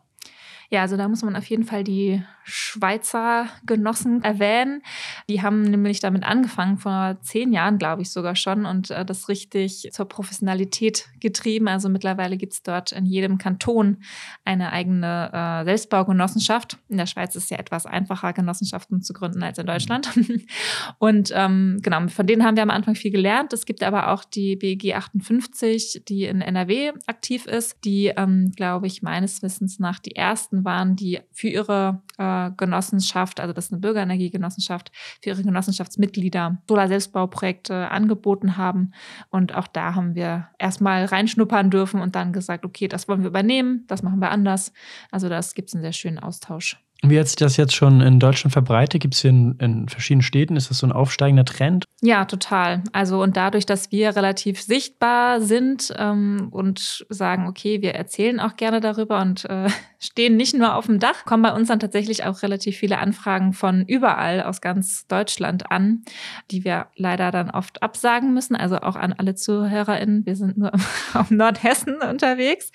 Ja, 0.70 0.82
also 0.82 0.96
da 0.96 1.08
muss 1.08 1.22
man 1.22 1.36
auf 1.36 1.46
jeden 1.46 1.64
Fall 1.64 1.84
die 1.84 2.22
Schweizer 2.44 3.48
Genossen 3.64 4.22
erwähnen. 4.22 4.82
Die 5.28 5.42
haben 5.42 5.62
nämlich 5.62 6.00
damit 6.00 6.24
angefangen, 6.24 6.76
vor 6.76 7.16
zehn 7.22 7.52
Jahren, 7.52 7.78
glaube 7.78 8.02
ich 8.02 8.10
sogar 8.10 8.36
schon, 8.36 8.66
und 8.66 8.90
äh, 8.90 9.04
das 9.04 9.28
richtig 9.28 9.88
zur 9.92 10.06
Professionalität 10.06 11.08
getrieben. 11.20 11.68
Also 11.68 11.88
mittlerweile 11.88 12.36
gibt 12.36 12.52
es 12.52 12.62
dort 12.62 12.92
in 12.92 13.06
jedem 13.06 13.38
Kanton 13.38 14.02
eine 14.44 14.72
eigene 14.72 15.30
äh, 15.32 15.64
Selbstbaugenossenschaft. 15.64 16.78
In 16.88 16.98
der 16.98 17.06
Schweiz 17.06 17.34
ist 17.34 17.44
es 17.44 17.50
ja 17.50 17.58
etwas 17.58 17.86
einfacher, 17.86 18.32
Genossenschaften 18.34 19.00
zu 19.00 19.14
gründen 19.14 19.42
als 19.42 19.58
in 19.58 19.66
Deutschland. 19.66 20.10
und 20.98 21.32
ähm, 21.34 21.78
genau, 21.82 22.06
von 22.08 22.26
denen 22.26 22.44
haben 22.44 22.56
wir 22.56 22.62
am 22.62 22.70
Anfang 22.70 22.94
viel 22.94 23.10
gelernt. 23.10 23.54
Es 23.54 23.64
gibt 23.64 23.82
aber 23.82 24.12
auch 24.12 24.24
die 24.24 24.56
BG 24.56 24.94
58, 24.94 26.02
die 26.06 26.24
in 26.24 26.42
NRW 26.42 26.92
aktiv 27.06 27.46
ist, 27.46 27.78
die, 27.84 28.12
ähm, 28.14 28.52
glaube 28.54 28.86
ich, 28.86 29.00
meines 29.00 29.42
Wissens 29.42 29.78
nach 29.78 29.98
die 29.98 30.14
ersten 30.14 30.53
waren, 30.62 30.94
die 30.94 31.20
für 31.32 31.48
ihre 31.48 32.02
äh, 32.18 32.50
Genossenschaft, 32.56 33.40
also 33.40 33.54
das 33.54 33.66
ist 33.66 33.72
eine 33.72 33.80
Bürgerenergiegenossenschaft, 33.80 34.92
für 35.22 35.30
ihre 35.30 35.42
Genossenschaftsmitglieder 35.42 36.58
Solar-Selbstbauprojekte 36.68 37.90
angeboten 37.90 38.58
haben. 38.58 38.92
Und 39.30 39.54
auch 39.54 39.66
da 39.66 39.94
haben 39.94 40.14
wir 40.14 40.48
erstmal 40.58 41.06
reinschnuppern 41.06 41.70
dürfen 41.70 42.02
und 42.02 42.14
dann 42.14 42.34
gesagt, 42.34 42.66
okay, 42.66 42.88
das 42.88 43.08
wollen 43.08 43.22
wir 43.22 43.28
übernehmen, 43.28 43.84
das 43.88 44.02
machen 44.02 44.20
wir 44.20 44.30
anders. 44.30 44.72
Also 45.10 45.30
das 45.30 45.54
gibt 45.54 45.70
es 45.70 45.74
einen 45.74 45.82
sehr 45.82 45.92
schönen 45.92 46.18
Austausch. 46.18 46.78
Wie 47.06 47.18
hat 47.18 47.26
sich 47.26 47.36
das 47.36 47.56
jetzt 47.56 47.74
schon 47.74 48.00
in 48.00 48.18
Deutschland 48.18 48.52
verbreitet? 48.52 49.02
Gibt 49.02 49.14
es 49.14 49.20
hier 49.20 49.30
in, 49.30 49.56
in, 49.58 49.88
verschiedenen 49.88 50.22
Städten? 50.22 50.56
Ist 50.56 50.70
das 50.70 50.78
so 50.78 50.86
ein 50.86 50.92
aufsteigender 50.92 51.44
Trend? 51.44 51.84
Ja, 52.00 52.24
total. 52.24 52.82
Also 52.92 53.22
und 53.22 53.36
dadurch, 53.36 53.66
dass 53.66 53.92
wir 53.92 54.16
relativ 54.16 54.60
sichtbar 54.62 55.40
sind 55.40 55.92
ähm, 55.98 56.48
und 56.50 57.04
sagen, 57.10 57.46
okay, 57.46 57.82
wir 57.82 57.94
erzählen 57.94 58.40
auch 58.40 58.56
gerne 58.56 58.80
darüber 58.80 59.20
und 59.20 59.44
äh, 59.44 59.68
stehen 60.04 60.36
nicht 60.36 60.54
nur 60.54 60.74
auf 60.76 60.86
dem 60.86 60.98
Dach, 60.98 61.24
kommen 61.24 61.42
bei 61.42 61.52
uns 61.52 61.68
dann 61.68 61.80
tatsächlich 61.80 62.24
auch 62.24 62.42
relativ 62.42 62.76
viele 62.76 62.98
Anfragen 62.98 63.52
von 63.52 63.84
überall 63.86 64.42
aus 64.42 64.60
ganz 64.60 65.06
Deutschland 65.06 65.70
an, 65.70 66.04
die 66.50 66.64
wir 66.64 66.86
leider 66.96 67.30
dann 67.30 67.50
oft 67.50 67.82
absagen 67.82 68.32
müssen. 68.32 68.56
Also 68.56 68.78
auch 68.78 68.96
an 68.96 69.12
alle 69.12 69.34
ZuhörerInnen. 69.34 70.24
Wir 70.26 70.36
sind 70.36 70.56
nur 70.56 70.72
auf 71.14 71.30
Nordhessen 71.30 71.96
unterwegs. 72.08 72.70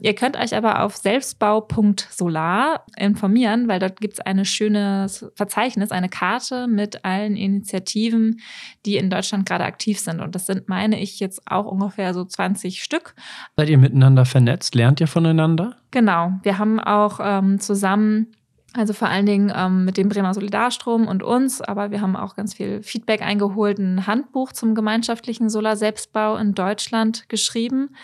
Ihr 0.00 0.14
könnt 0.14 0.36
euch 0.36 0.54
aber 0.54 0.82
auf 0.82 0.96
selbstbau.solar 0.96 2.84
informieren 2.96 3.66
weil 3.66 3.78
dort 3.80 4.00
gibt 4.00 4.14
es 4.14 4.20
ein 4.20 4.44
schönes 4.44 5.26
Verzeichnis, 5.34 5.90
eine 5.90 6.08
Karte 6.08 6.66
mit 6.66 7.04
allen 7.04 7.36
Initiativen, 7.36 8.40
die 8.84 8.96
in 8.96 9.10
Deutschland 9.10 9.46
gerade 9.46 9.64
aktiv 9.64 9.98
sind. 9.98 10.20
Und 10.20 10.34
das 10.34 10.46
sind, 10.46 10.68
meine 10.68 11.00
ich, 11.00 11.20
jetzt 11.20 11.42
auch 11.46 11.66
ungefähr 11.66 12.14
so 12.14 12.24
20 12.24 12.82
Stück. 12.82 13.14
Seid 13.56 13.68
ihr 13.68 13.78
miteinander 13.78 14.24
vernetzt? 14.24 14.74
Lernt 14.74 15.00
ihr 15.00 15.08
voneinander? 15.08 15.76
Genau. 15.96 16.32
Wir 16.42 16.58
haben 16.58 16.78
auch 16.78 17.20
ähm, 17.22 17.58
zusammen 17.58 18.26
also 18.74 18.92
vor 18.92 19.08
allen 19.08 19.24
Dingen 19.24 19.50
ähm, 19.56 19.86
mit 19.86 19.96
dem 19.96 20.10
Bremer 20.10 20.34
Solidarstrom 20.34 21.08
und 21.08 21.22
uns, 21.22 21.62
aber 21.62 21.90
wir 21.90 22.02
haben 22.02 22.16
auch 22.16 22.36
ganz 22.36 22.52
viel 22.52 22.82
Feedback 22.82 23.22
eingeholt, 23.22 23.78
ein 23.78 24.06
Handbuch 24.06 24.52
zum 24.52 24.74
gemeinschaftlichen 24.74 25.48
Solar-Selbstbau 25.48 26.36
in 26.36 26.52
Deutschland 26.52 27.30
geschrieben. 27.30 27.96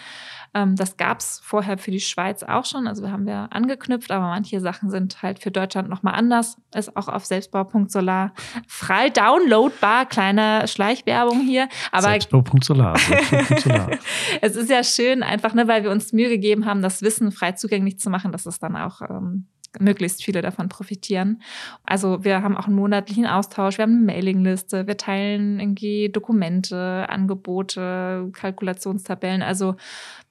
Ähm, 0.54 0.76
das 0.76 0.96
gab 0.96 1.20
es 1.20 1.40
vorher 1.42 1.78
für 1.78 1.90
die 1.90 2.00
Schweiz 2.00 2.42
auch 2.42 2.64
schon, 2.64 2.86
also 2.86 3.10
haben 3.10 3.26
wir 3.26 3.48
angeknüpft, 3.50 4.10
aber 4.10 4.26
manche 4.26 4.60
Sachen 4.60 4.90
sind 4.90 5.22
halt 5.22 5.38
für 5.38 5.50
Deutschland 5.50 5.88
nochmal 5.88 6.14
anders. 6.14 6.56
Ist 6.74 6.96
auch 6.96 7.08
auf 7.08 7.24
selbstbau.solar 7.24 8.32
frei 8.66 9.08
downloadbar, 9.08 10.06
kleine 10.06 10.68
Schleichwerbung 10.68 11.40
hier. 11.40 11.68
Selbstbau.solar. 11.96 12.96
es 14.40 14.56
ist 14.56 14.70
ja 14.70 14.84
schön, 14.84 15.22
einfach, 15.22 15.54
ne, 15.54 15.68
weil 15.68 15.84
wir 15.84 15.90
uns 15.90 16.12
Mühe 16.12 16.28
gegeben 16.28 16.66
haben, 16.66 16.82
das 16.82 17.02
Wissen 17.02 17.32
frei 17.32 17.52
zugänglich 17.52 17.98
zu 17.98 18.10
machen, 18.10 18.32
dass 18.32 18.46
es 18.46 18.58
dann 18.58 18.76
auch 18.76 19.00
ähm, 19.02 19.46
möglichst 19.78 20.22
viele 20.22 20.42
davon 20.42 20.68
profitieren. 20.68 21.42
Also 21.84 22.24
wir 22.24 22.42
haben 22.42 22.56
auch 22.56 22.66
einen 22.66 22.76
monatlichen 22.76 23.26
Austausch, 23.26 23.78
wir 23.78 23.84
haben 23.84 23.96
eine 23.96 24.04
Mailingliste, 24.04 24.86
wir 24.86 24.96
teilen 24.96 25.60
irgendwie 25.60 26.10
Dokumente, 26.10 27.06
Angebote, 27.08 28.30
Kalkulationstabellen. 28.32 29.42
Also 29.42 29.76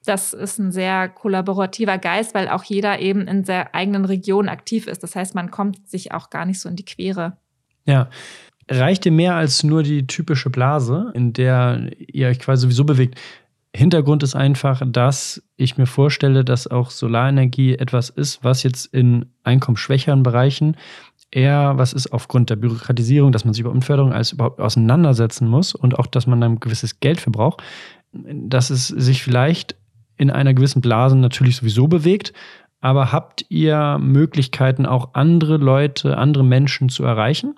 das 0.04 0.32
ist 0.32 0.58
ein 0.58 0.72
sehr 0.72 1.08
kollaborativer 1.08 1.98
Geist, 1.98 2.34
weil 2.34 2.48
auch 2.48 2.64
jeder 2.64 3.00
eben 3.00 3.26
in 3.28 3.44
der 3.44 3.74
eigenen 3.74 4.04
Region 4.04 4.48
aktiv 4.48 4.86
ist. 4.86 5.02
Das 5.02 5.16
heißt, 5.16 5.34
man 5.34 5.50
kommt 5.50 5.88
sich 5.88 6.12
auch 6.12 6.30
gar 6.30 6.44
nicht 6.44 6.60
so 6.60 6.68
in 6.68 6.76
die 6.76 6.84
Quere. 6.84 7.36
Ja. 7.84 8.10
Reicht 8.70 9.04
dir 9.04 9.12
mehr 9.12 9.34
als 9.34 9.64
nur 9.64 9.82
die 9.82 10.06
typische 10.06 10.48
Blase, 10.48 11.10
in 11.14 11.32
der 11.32 11.90
ihr 11.98 12.28
euch 12.28 12.38
quasi 12.38 12.62
sowieso 12.62 12.84
bewegt? 12.84 13.20
Hintergrund 13.74 14.22
ist 14.22 14.34
einfach, 14.34 14.82
dass 14.86 15.42
ich 15.56 15.78
mir 15.78 15.86
vorstelle, 15.86 16.44
dass 16.44 16.66
auch 16.66 16.90
Solarenergie 16.90 17.76
etwas 17.76 18.10
ist, 18.10 18.44
was 18.44 18.62
jetzt 18.62 18.86
in 18.86 19.26
einkommensschwächeren 19.44 20.22
Bereichen 20.22 20.76
eher 21.30 21.78
was 21.78 21.94
ist 21.94 22.12
aufgrund 22.12 22.50
der 22.50 22.56
Bürokratisierung, 22.56 23.32
dass 23.32 23.44
man 23.44 23.54
sich 23.54 23.62
über 23.62 23.70
Umförderung 23.70 24.12
als 24.12 24.32
überhaupt 24.32 24.60
auseinandersetzen 24.60 25.48
muss 25.48 25.74
und 25.74 25.98
auch, 25.98 26.06
dass 26.06 26.26
man 26.26 26.40
dann 26.40 26.52
ein 26.52 26.60
gewisses 26.60 27.00
Geld 27.00 27.20
für 27.20 27.30
braucht, 27.30 27.62
dass 28.12 28.68
es 28.68 28.88
sich 28.88 29.22
vielleicht 29.22 29.74
in 30.18 30.30
einer 30.30 30.52
gewissen 30.52 30.82
Blase 30.82 31.16
natürlich 31.16 31.56
sowieso 31.56 31.88
bewegt. 31.88 32.34
Aber 32.80 33.12
habt 33.12 33.46
ihr 33.48 33.98
Möglichkeiten, 33.98 34.86
auch 34.86 35.14
andere 35.14 35.56
Leute, 35.56 36.18
andere 36.18 36.44
Menschen 36.44 36.90
zu 36.90 37.04
erreichen? 37.04 37.54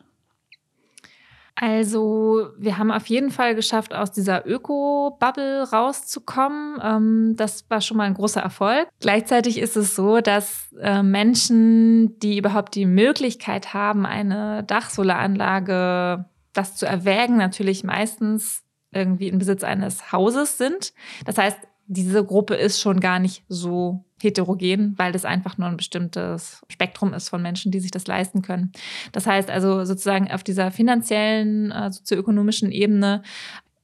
Also, 1.57 2.49
wir 2.59 2.79
haben 2.79 2.91
auf 2.91 3.07
jeden 3.07 3.31
Fall 3.31 3.55
geschafft, 3.55 3.95
aus 3.95 4.11
dieser 4.11 4.45
Öko-Bubble 4.45 5.71
rauszukommen. 5.71 6.81
Ähm, 6.83 7.35
das 7.37 7.71
war 7.71 7.81
schon 7.81 7.97
mal 7.97 8.05
ein 8.05 8.15
großer 8.15 8.41
Erfolg. 8.41 8.89
Gleichzeitig 8.99 9.59
ist 9.59 9.77
es 9.77 9.95
so, 9.95 10.21
dass 10.21 10.75
äh, 10.81 11.03
Menschen, 11.03 12.19
die 12.19 12.39
überhaupt 12.39 12.75
die 12.75 12.87
Möglichkeit 12.87 13.73
haben, 13.73 14.05
eine 14.05 14.65
Dachsolaranlage, 14.65 16.25
das 16.53 16.77
zu 16.77 16.87
erwägen, 16.87 17.37
natürlich 17.37 17.85
meistens 17.85 18.65
irgendwie 18.93 19.29
in 19.29 19.39
Besitz 19.39 19.63
eines 19.63 20.13
Hauses 20.13 20.59
sind. 20.59 20.93
Das 21.25 21.39
heißt, 21.39 21.59
diese 21.87 22.25
Gruppe 22.25 22.55
ist 22.55 22.81
schon 22.81 23.01
gar 23.01 23.19
nicht 23.19 23.45
so 23.49 24.05
heterogen, 24.21 24.95
weil 24.97 25.13
das 25.13 25.25
einfach 25.25 25.59
nur 25.59 25.69
ein 25.69 25.77
bestimmtes 25.77 26.65
Spektrum 26.69 27.13
ist 27.13 27.29
von 27.29 27.43
Menschen, 27.43 27.73
die 27.73 27.81
sich 27.81 27.91
das 27.91 28.07
leisten 28.07 28.43
können. 28.43 28.73
Das 29.13 29.27
heißt 29.27 29.51
also 29.51 29.85
sozusagen 29.85 30.31
auf 30.31 30.43
dieser 30.43 30.71
finanziellen, 30.71 31.71
äh, 31.71 31.93
sozioökonomischen 31.93 32.73
Ebene 32.73 33.23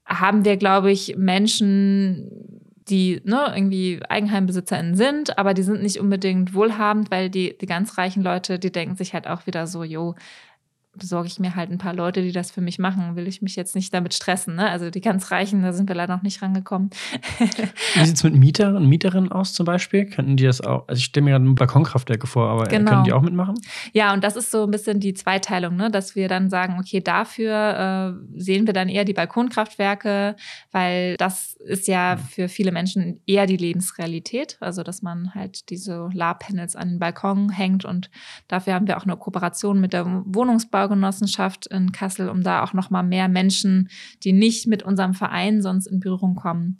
haben 0.06 0.44
wir, 0.44 0.56
glaube 0.56 0.90
ich, 0.90 1.16
Menschen, 1.16 2.30
die 2.88 3.20
ne, 3.24 3.52
irgendwie 3.54 4.00
EigenheimbesitzerInnen 4.08 4.96
sind, 4.96 5.38
aber 5.38 5.54
die 5.54 5.62
sind 5.62 5.82
nicht 5.82 6.00
unbedingt 6.00 6.54
wohlhabend, 6.54 7.10
weil 7.10 7.30
die, 7.30 7.56
die 7.56 7.66
ganz 7.66 7.96
reichen 7.96 8.22
Leute, 8.22 8.58
die 8.58 8.72
denken 8.72 8.96
sich 8.96 9.14
halt 9.14 9.28
auch 9.28 9.46
wieder 9.46 9.66
so, 9.66 9.84
jo, 9.84 10.16
besorge 11.00 11.26
ich 11.26 11.40
mir 11.40 11.56
halt 11.56 11.70
ein 11.70 11.78
paar 11.78 11.94
Leute, 11.94 12.22
die 12.22 12.30
das 12.30 12.52
für 12.52 12.60
mich 12.60 12.78
machen. 12.78 13.16
Will 13.16 13.26
ich 13.26 13.42
mich 13.42 13.56
jetzt 13.56 13.74
nicht 13.74 13.92
damit 13.92 14.14
stressen. 14.14 14.54
Ne? 14.54 14.70
Also 14.70 14.90
die 14.90 15.00
ganz 15.00 15.32
Reichen, 15.32 15.62
da 15.62 15.72
sind 15.72 15.88
wir 15.88 15.96
leider 15.96 16.14
noch 16.14 16.22
nicht 16.22 16.40
rangekommen. 16.40 16.90
Wie 17.94 18.04
sieht 18.04 18.16
es 18.16 18.22
mit 18.22 18.34
Mietern 18.34 18.76
und 18.76 18.86
Mieterinnen 18.86 19.32
aus 19.32 19.52
zum 19.52 19.66
Beispiel? 19.66 20.06
Könnten 20.06 20.36
die 20.36 20.44
das 20.44 20.60
auch? 20.60 20.86
Also 20.86 21.00
ich 21.00 21.06
stelle 21.06 21.24
mir 21.24 21.30
gerade 21.32 21.50
Balkonkraftwerke 21.50 22.26
vor, 22.28 22.48
aber 22.48 22.66
genau. 22.66 22.90
können 22.90 23.04
die 23.04 23.12
auch 23.12 23.22
mitmachen? 23.22 23.56
Ja, 23.92 24.12
und 24.12 24.22
das 24.22 24.36
ist 24.36 24.50
so 24.50 24.64
ein 24.64 24.70
bisschen 24.70 25.00
die 25.00 25.14
Zweiteilung, 25.14 25.74
ne? 25.76 25.90
dass 25.90 26.14
wir 26.14 26.28
dann 26.28 26.50
sagen, 26.50 26.76
okay, 26.78 27.00
dafür 27.00 28.14
äh, 28.36 28.40
sehen 28.40 28.66
wir 28.66 28.74
dann 28.74 28.88
eher 28.88 29.04
die 29.04 29.14
Balkonkraftwerke, 29.14 30.36
weil 30.70 31.16
das 31.16 31.54
ist 31.54 31.88
ja 31.88 32.16
für 32.16 32.48
viele 32.48 32.70
Menschen 32.70 33.20
eher 33.26 33.46
die 33.46 33.56
Lebensrealität. 33.56 34.58
Also 34.60 34.82
dass 34.82 35.02
man 35.02 35.34
halt 35.34 35.70
diese 35.70 35.94
Solarpanels 35.94 36.76
an 36.76 36.90
den 36.90 36.98
Balkon 36.98 37.50
hängt 37.50 37.84
und 37.84 38.10
dafür 38.48 38.74
haben 38.74 38.86
wir 38.86 38.96
auch 38.96 39.04
eine 39.04 39.16
Kooperation 39.16 39.80
mit 39.80 39.92
der 39.92 40.06
Wohnungsbau 40.26 40.88
Wohnungsbaugenossenschaft 40.90 41.66
in 41.66 41.92
Kassel, 41.92 42.29
um 42.29 42.42
da 42.42 42.62
auch 42.62 42.72
noch 42.72 42.90
mal 42.90 43.03
mehr 43.03 43.29
Menschen, 43.29 43.88
die 44.22 44.33
nicht 44.33 44.66
mit 44.66 44.83
unserem 44.83 45.14
Verein 45.14 45.62
sonst 45.62 45.87
in 45.87 46.00
Berührung 46.00 46.35
kommen, 46.35 46.79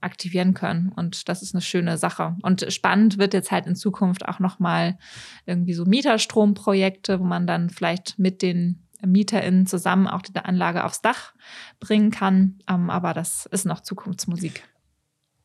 aktivieren 0.00 0.54
können. 0.54 0.90
Und 0.94 1.28
das 1.28 1.42
ist 1.42 1.54
eine 1.54 1.60
schöne 1.60 1.98
Sache. 1.98 2.36
Und 2.42 2.72
spannend 2.72 3.18
wird 3.18 3.34
jetzt 3.34 3.50
halt 3.50 3.66
in 3.66 3.76
Zukunft 3.76 4.26
auch 4.26 4.38
noch 4.38 4.58
mal 4.58 4.96
irgendwie 5.44 5.74
so 5.74 5.84
Mieterstromprojekte, 5.84 7.20
wo 7.20 7.24
man 7.24 7.46
dann 7.46 7.68
vielleicht 7.68 8.18
mit 8.18 8.40
den 8.40 8.86
MieterInnen 9.04 9.66
zusammen 9.66 10.06
auch 10.06 10.22
die 10.22 10.34
Anlage 10.36 10.84
aufs 10.84 11.02
Dach 11.02 11.34
bringen 11.80 12.10
kann. 12.10 12.58
Ähm, 12.68 12.88
aber 12.88 13.12
das 13.12 13.46
ist 13.46 13.66
noch 13.66 13.80
Zukunftsmusik. 13.80 14.62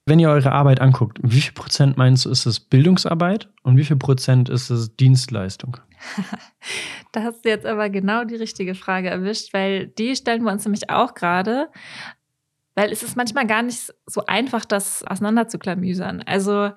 Wenn 0.08 0.20
ihr 0.20 0.30
eure 0.30 0.52
Arbeit 0.52 0.82
anguckt, 0.82 1.18
wie 1.24 1.42
viel 1.42 1.54
Prozent 1.54 1.98
meinst 1.98 2.26
du, 2.26 2.30
ist 2.30 2.46
es 2.46 2.60
Bildungsarbeit 2.60 3.50
und 3.64 3.78
wie 3.78 3.84
viel 3.84 3.96
Prozent 3.96 4.50
ist 4.50 4.70
es 4.70 4.96
Dienstleistung? 4.96 5.78
da 7.12 7.24
hast 7.24 7.44
du 7.44 7.50
jetzt 7.50 7.66
aber 7.66 7.90
genau 7.90 8.24
die 8.24 8.36
richtige 8.36 8.76
Frage 8.76 9.10
erwischt, 9.10 9.52
weil 9.54 9.88
die 9.88 10.16
stellen 10.16 10.44
wir 10.44 10.52
uns 10.52 10.64
nämlich 10.64 10.92
auch 10.92 11.16
gerade, 11.16 11.70
weil 12.76 12.92
es 12.92 13.02
ist 13.02 13.18
manchmal 13.18 13.48
gar 13.48 13.64
nicht 13.64 13.94
so 14.06 14.24
einfach, 14.28 14.64
das 14.64 15.04
auseinanderzuklamüsern. 15.04 16.22
Also 16.22 16.70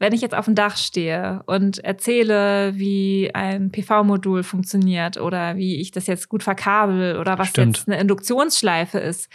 wenn 0.00 0.12
ich 0.12 0.20
jetzt 0.20 0.34
auf 0.34 0.46
dem 0.46 0.56
Dach 0.56 0.76
stehe 0.76 1.44
und 1.46 1.78
erzähle, 1.78 2.76
wie 2.76 3.30
ein 3.32 3.70
PV-Modul 3.70 4.42
funktioniert 4.42 5.18
oder 5.18 5.56
wie 5.56 5.80
ich 5.80 5.92
das 5.92 6.08
jetzt 6.08 6.28
gut 6.28 6.42
verkabel 6.42 7.20
oder 7.20 7.38
was 7.38 7.50
Stimmt. 7.50 7.76
jetzt 7.76 7.88
eine 7.88 8.00
Induktionsschleife 8.00 8.98
ist, 8.98 9.30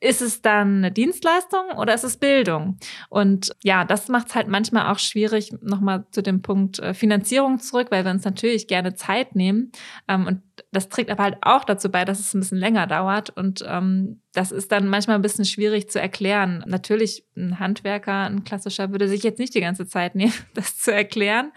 ist 0.00 0.22
es 0.22 0.42
dann 0.42 0.78
eine 0.78 0.92
Dienstleistung 0.92 1.76
oder 1.76 1.94
ist 1.94 2.04
es 2.04 2.16
Bildung? 2.16 2.78
Und 3.08 3.54
ja, 3.62 3.84
das 3.84 4.08
macht 4.08 4.28
es 4.28 4.34
halt 4.34 4.48
manchmal 4.48 4.92
auch 4.92 4.98
schwierig, 4.98 5.52
nochmal 5.60 6.06
zu 6.10 6.22
dem 6.22 6.42
Punkt 6.42 6.78
äh, 6.78 6.94
Finanzierung 6.94 7.58
zurück, 7.58 7.88
weil 7.90 8.04
wir 8.04 8.10
uns 8.10 8.24
natürlich 8.24 8.68
gerne 8.68 8.94
Zeit 8.94 9.34
nehmen. 9.34 9.72
Ähm, 10.06 10.26
und 10.26 10.42
das 10.70 10.88
trägt 10.88 11.10
aber 11.10 11.24
halt 11.24 11.38
auch 11.42 11.64
dazu 11.64 11.90
bei, 11.90 12.04
dass 12.04 12.20
es 12.20 12.34
ein 12.34 12.40
bisschen 12.40 12.58
länger 12.58 12.86
dauert. 12.86 13.30
Und 13.30 13.64
ähm, 13.66 14.20
das 14.32 14.52
ist 14.52 14.70
dann 14.70 14.88
manchmal 14.88 15.16
ein 15.16 15.22
bisschen 15.22 15.44
schwierig 15.44 15.88
zu 15.90 16.00
erklären. 16.00 16.62
Natürlich, 16.66 17.24
ein 17.36 17.58
Handwerker, 17.58 18.24
ein 18.26 18.44
klassischer, 18.44 18.92
würde 18.92 19.08
sich 19.08 19.22
jetzt 19.22 19.38
nicht 19.38 19.54
die 19.54 19.60
ganze 19.60 19.86
Zeit 19.86 20.14
nehmen, 20.14 20.34
das 20.54 20.78
zu 20.78 20.92
erklären 20.92 21.52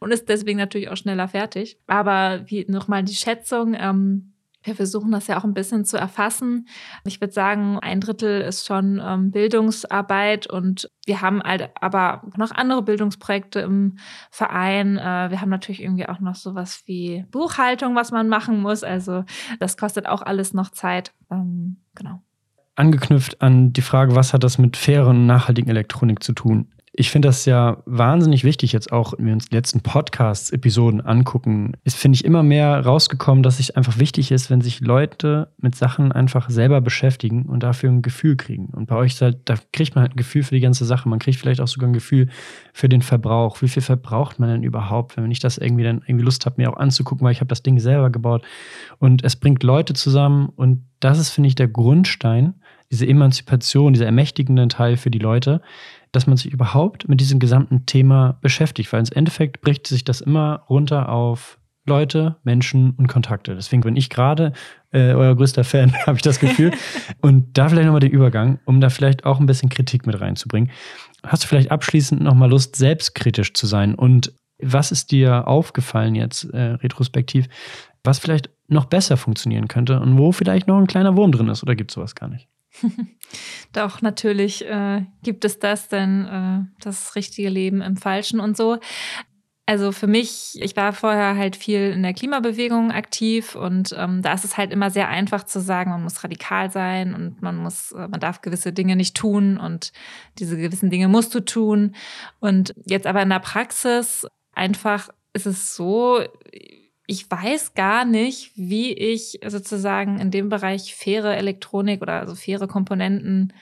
und 0.00 0.12
ist 0.12 0.28
deswegen 0.28 0.58
natürlich 0.58 0.88
auch 0.88 0.96
schneller 0.96 1.28
fertig. 1.28 1.78
Aber 1.86 2.42
wie 2.46 2.64
nochmal 2.68 3.04
die 3.04 3.14
Schätzung, 3.14 3.74
ähm, 3.78 4.33
wir 4.64 4.74
versuchen 4.74 5.12
das 5.12 5.26
ja 5.26 5.38
auch 5.38 5.44
ein 5.44 5.54
bisschen 5.54 5.84
zu 5.84 5.96
erfassen. 5.96 6.66
Ich 7.04 7.20
würde 7.20 7.32
sagen, 7.32 7.78
ein 7.78 8.00
Drittel 8.00 8.40
ist 8.40 8.66
schon 8.66 9.00
ähm, 9.04 9.30
Bildungsarbeit 9.30 10.46
und 10.46 10.90
wir 11.06 11.20
haben 11.20 11.42
halt 11.42 11.70
aber 11.80 12.22
noch 12.36 12.50
andere 12.50 12.82
Bildungsprojekte 12.82 13.60
im 13.60 13.98
Verein. 14.30 14.96
Äh, 14.96 15.30
wir 15.30 15.40
haben 15.40 15.50
natürlich 15.50 15.82
irgendwie 15.82 16.08
auch 16.08 16.20
noch 16.20 16.34
sowas 16.34 16.82
wie 16.86 17.24
Buchhaltung, 17.30 17.94
was 17.94 18.10
man 18.10 18.28
machen 18.28 18.60
muss. 18.60 18.82
Also 18.82 19.24
das 19.60 19.76
kostet 19.76 20.06
auch 20.06 20.22
alles 20.22 20.54
noch 20.54 20.70
Zeit. 20.70 21.12
Ähm, 21.30 21.76
genau. 21.94 22.22
Angeknüpft 22.74 23.40
an 23.40 23.72
die 23.72 23.82
Frage, 23.82 24.16
was 24.16 24.32
hat 24.32 24.42
das 24.42 24.58
mit 24.58 24.76
fairen 24.76 25.18
und 25.18 25.26
nachhaltigen 25.26 25.70
Elektronik 25.70 26.22
zu 26.22 26.32
tun? 26.32 26.72
Ich 26.96 27.10
finde 27.10 27.26
das 27.26 27.44
ja 27.44 27.82
wahnsinnig 27.86 28.44
wichtig, 28.44 28.70
jetzt 28.70 28.92
auch, 28.92 29.14
wenn 29.18 29.26
wir 29.26 29.32
uns 29.32 29.48
die 29.48 29.56
letzten 29.56 29.80
Podcasts-Episoden 29.80 31.00
angucken, 31.00 31.72
ist, 31.82 31.96
finde 31.96 32.14
ich, 32.14 32.24
immer 32.24 32.44
mehr 32.44 32.86
rausgekommen, 32.86 33.42
dass 33.42 33.58
es 33.58 33.72
einfach 33.72 33.98
wichtig 33.98 34.30
ist, 34.30 34.48
wenn 34.48 34.60
sich 34.60 34.78
Leute 34.80 35.52
mit 35.58 35.74
Sachen 35.74 36.12
einfach 36.12 36.48
selber 36.50 36.80
beschäftigen 36.80 37.46
und 37.46 37.64
dafür 37.64 37.90
ein 37.90 38.02
Gefühl 38.02 38.36
kriegen. 38.36 38.66
Und 38.66 38.86
bei 38.86 38.94
euch 38.94 39.20
halt, 39.20 39.38
da 39.46 39.56
kriegt 39.72 39.96
man 39.96 40.02
halt 40.02 40.12
ein 40.12 40.18
Gefühl 40.18 40.44
für 40.44 40.54
die 40.54 40.60
ganze 40.60 40.84
Sache. 40.84 41.08
Man 41.08 41.18
kriegt 41.18 41.40
vielleicht 41.40 41.60
auch 41.60 41.66
sogar 41.66 41.90
ein 41.90 41.94
Gefühl 41.94 42.28
für 42.72 42.88
den 42.88 43.02
Verbrauch. 43.02 43.60
Wie 43.60 43.68
viel 43.68 43.82
verbraucht 43.82 44.38
man 44.38 44.48
denn 44.48 44.62
überhaupt, 44.62 45.16
wenn 45.16 45.28
ich 45.32 45.40
das 45.40 45.58
irgendwie 45.58 45.82
dann 45.82 46.00
irgendwie 46.06 46.24
Lust 46.24 46.46
habe, 46.46 46.62
mir 46.62 46.70
auch 46.70 46.76
anzugucken, 46.76 47.24
weil 47.24 47.32
ich 47.32 47.40
habe 47.40 47.48
das 47.48 47.64
Ding 47.64 47.80
selber 47.80 48.10
gebaut. 48.10 48.44
Und 49.00 49.24
es 49.24 49.34
bringt 49.34 49.64
Leute 49.64 49.94
zusammen 49.94 50.48
und 50.54 50.84
das 51.00 51.18
ist, 51.18 51.30
finde 51.30 51.48
ich, 51.48 51.56
der 51.56 51.66
Grundstein, 51.66 52.54
diese 52.92 53.08
Emanzipation, 53.08 53.94
dieser 53.94 54.06
ermächtigende 54.06 54.68
Teil 54.68 54.96
für 54.96 55.10
die 55.10 55.18
Leute, 55.18 55.60
dass 56.14 56.26
man 56.26 56.36
sich 56.36 56.52
überhaupt 56.52 57.08
mit 57.08 57.20
diesem 57.20 57.38
gesamten 57.38 57.86
Thema 57.86 58.38
beschäftigt, 58.40 58.92
weil 58.92 59.00
ins 59.00 59.10
Endeffekt 59.10 59.60
bricht 59.60 59.86
sich 59.86 60.04
das 60.04 60.20
immer 60.20 60.64
runter 60.68 61.08
auf 61.08 61.58
Leute, 61.86 62.36
Menschen 62.44 62.92
und 62.92 63.08
Kontakte. 63.08 63.54
Deswegen 63.54 63.82
bin 63.82 63.96
ich 63.96 64.08
gerade 64.08 64.52
äh, 64.90 65.12
euer 65.12 65.36
größter 65.36 65.64
Fan, 65.64 65.92
habe 66.06 66.16
ich 66.16 66.22
das 66.22 66.40
Gefühl. 66.40 66.72
und 67.20 67.58
da 67.58 67.68
vielleicht 67.68 67.86
nochmal 67.86 68.00
den 68.00 68.12
Übergang, 68.12 68.58
um 68.64 68.80
da 68.80 68.88
vielleicht 68.88 69.24
auch 69.26 69.38
ein 69.38 69.46
bisschen 69.46 69.68
Kritik 69.68 70.06
mit 70.06 70.20
reinzubringen. 70.20 70.70
Hast 71.22 71.44
du 71.44 71.48
vielleicht 71.48 71.70
abschließend 71.70 72.22
nochmal 72.22 72.50
Lust, 72.50 72.76
selbstkritisch 72.76 73.52
zu 73.54 73.66
sein? 73.66 73.94
Und 73.94 74.32
was 74.62 74.92
ist 74.92 75.10
dir 75.10 75.46
aufgefallen 75.46 76.14
jetzt 76.14 76.44
äh, 76.54 76.74
retrospektiv, 76.74 77.48
was 78.02 78.18
vielleicht 78.18 78.50
noch 78.68 78.86
besser 78.86 79.16
funktionieren 79.16 79.68
könnte 79.68 80.00
und 80.00 80.16
wo 80.16 80.32
vielleicht 80.32 80.68
noch 80.68 80.78
ein 80.78 80.86
kleiner 80.86 81.16
Wurm 81.16 81.32
drin 81.32 81.48
ist? 81.48 81.62
Oder 81.62 81.74
gibt 81.74 81.90
es 81.90 81.96
sowas 81.96 82.14
gar 82.14 82.28
nicht? 82.28 82.48
Doch, 83.72 84.02
natürlich 84.02 84.64
äh, 84.66 85.02
gibt 85.22 85.44
es 85.44 85.58
das, 85.58 85.88
denn 85.88 86.26
äh, 86.26 86.82
das 86.82 87.16
richtige 87.16 87.48
Leben 87.48 87.82
im 87.82 87.96
Falschen 87.96 88.40
und 88.40 88.56
so. 88.56 88.78
Also 89.66 89.92
für 89.92 90.06
mich, 90.06 90.58
ich 90.60 90.76
war 90.76 90.92
vorher 90.92 91.36
halt 91.36 91.56
viel 91.56 91.92
in 91.92 92.02
der 92.02 92.12
Klimabewegung 92.12 92.92
aktiv 92.92 93.54
und 93.54 93.94
ähm, 93.96 94.20
da 94.20 94.34
ist 94.34 94.44
es 94.44 94.58
halt 94.58 94.70
immer 94.72 94.90
sehr 94.90 95.08
einfach 95.08 95.44
zu 95.44 95.58
sagen, 95.58 95.90
man 95.90 96.02
muss 96.02 96.22
radikal 96.22 96.70
sein 96.70 97.14
und 97.14 97.40
man 97.40 97.56
muss, 97.56 97.92
äh, 97.92 98.06
man 98.08 98.20
darf 98.20 98.42
gewisse 98.42 98.74
Dinge 98.74 98.94
nicht 98.94 99.16
tun 99.16 99.56
und 99.56 99.92
diese 100.38 100.58
gewissen 100.58 100.90
Dinge 100.90 101.08
musst 101.08 101.34
du 101.34 101.40
tun. 101.40 101.94
Und 102.40 102.74
jetzt 102.84 103.06
aber 103.06 103.22
in 103.22 103.30
der 103.30 103.38
Praxis 103.38 104.26
einfach 104.52 105.08
ist 105.32 105.46
es 105.46 105.74
so, 105.74 106.20
ich 107.06 107.30
weiß 107.30 107.74
gar 107.74 108.04
nicht, 108.04 108.52
wie 108.56 108.92
ich 108.92 109.40
sozusagen 109.46 110.18
in 110.18 110.30
dem 110.30 110.48
Bereich 110.48 110.94
faire 110.94 111.36
Elektronik 111.36 112.02
oder 112.02 112.20
also 112.20 112.34
faire 112.34 112.66
Komponenten 112.66 113.52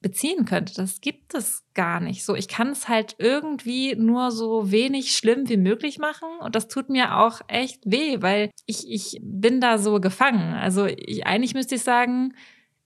beziehen 0.00 0.44
könnte. 0.44 0.74
Das 0.74 1.00
gibt 1.00 1.34
es 1.34 1.64
gar 1.74 2.00
nicht. 2.00 2.24
So, 2.24 2.34
ich 2.34 2.48
kann 2.48 2.68
es 2.68 2.88
halt 2.88 3.16
irgendwie 3.18 3.96
nur 3.96 4.30
so 4.30 4.70
wenig 4.70 5.12
schlimm 5.12 5.48
wie 5.48 5.56
möglich 5.56 5.98
machen 5.98 6.28
und 6.40 6.54
das 6.54 6.68
tut 6.68 6.88
mir 6.88 7.18
auch 7.18 7.40
echt 7.48 7.80
weh, 7.84 8.20
weil 8.20 8.50
ich, 8.66 8.88
ich 8.88 9.18
bin 9.22 9.60
da 9.60 9.78
so 9.78 10.00
gefangen. 10.00 10.54
Also 10.54 10.86
ich, 10.86 11.26
eigentlich 11.26 11.54
müsste 11.54 11.76
ich 11.76 11.82
sagen, 11.82 12.34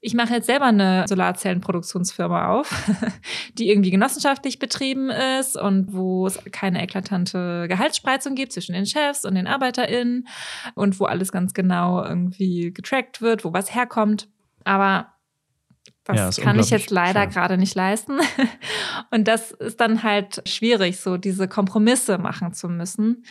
ich 0.05 0.15
mache 0.15 0.35
jetzt 0.35 0.47
selber 0.47 0.67
eine 0.67 1.07
Solarzellenproduktionsfirma 1.07 2.49
auf, 2.49 2.69
die 3.59 3.71
irgendwie 3.71 3.93
genossenschaftlich 3.93 4.59
betrieben 4.59 5.11
ist 5.11 5.57
und 5.57 5.93
wo 5.93 6.27
es 6.27 6.41
keine 6.51 6.83
eklatante 6.83 7.69
Gehaltsspreizung 7.69 8.35
gibt 8.35 8.53
zwischen 8.53 8.73
den 8.73 8.85
Chefs 8.85 9.25
und 9.25 9.37
den 9.37 9.47
ArbeiterInnen 9.47 10.27
und 10.75 10.99
wo 10.99 11.05
alles 11.05 11.31
ganz 11.31 11.55
genau 11.55 12.05
irgendwie 12.05 12.73
getrackt 12.73 13.23
wird, 13.23 13.45
wo 13.45 13.53
was 13.53 13.73
herkommt. 13.77 14.29
Aber 14.65 15.13
das 16.03 16.37
ja, 16.37 16.43
kann 16.43 16.59
ich 16.59 16.71
jetzt 16.71 16.91
leider 16.91 17.29
gerade 17.29 17.57
nicht 17.57 17.77
leisten. 17.77 18.19
Und 19.13 19.29
das 19.29 19.53
ist 19.53 19.81
dann 19.81 20.03
halt 20.03 20.43
schwierig, 20.49 20.99
so 20.99 21.17
diese 21.17 21.47
Kompromisse 21.47 22.19
machen 22.19 22.53
zu 22.55 22.69
müssen. 22.69 23.25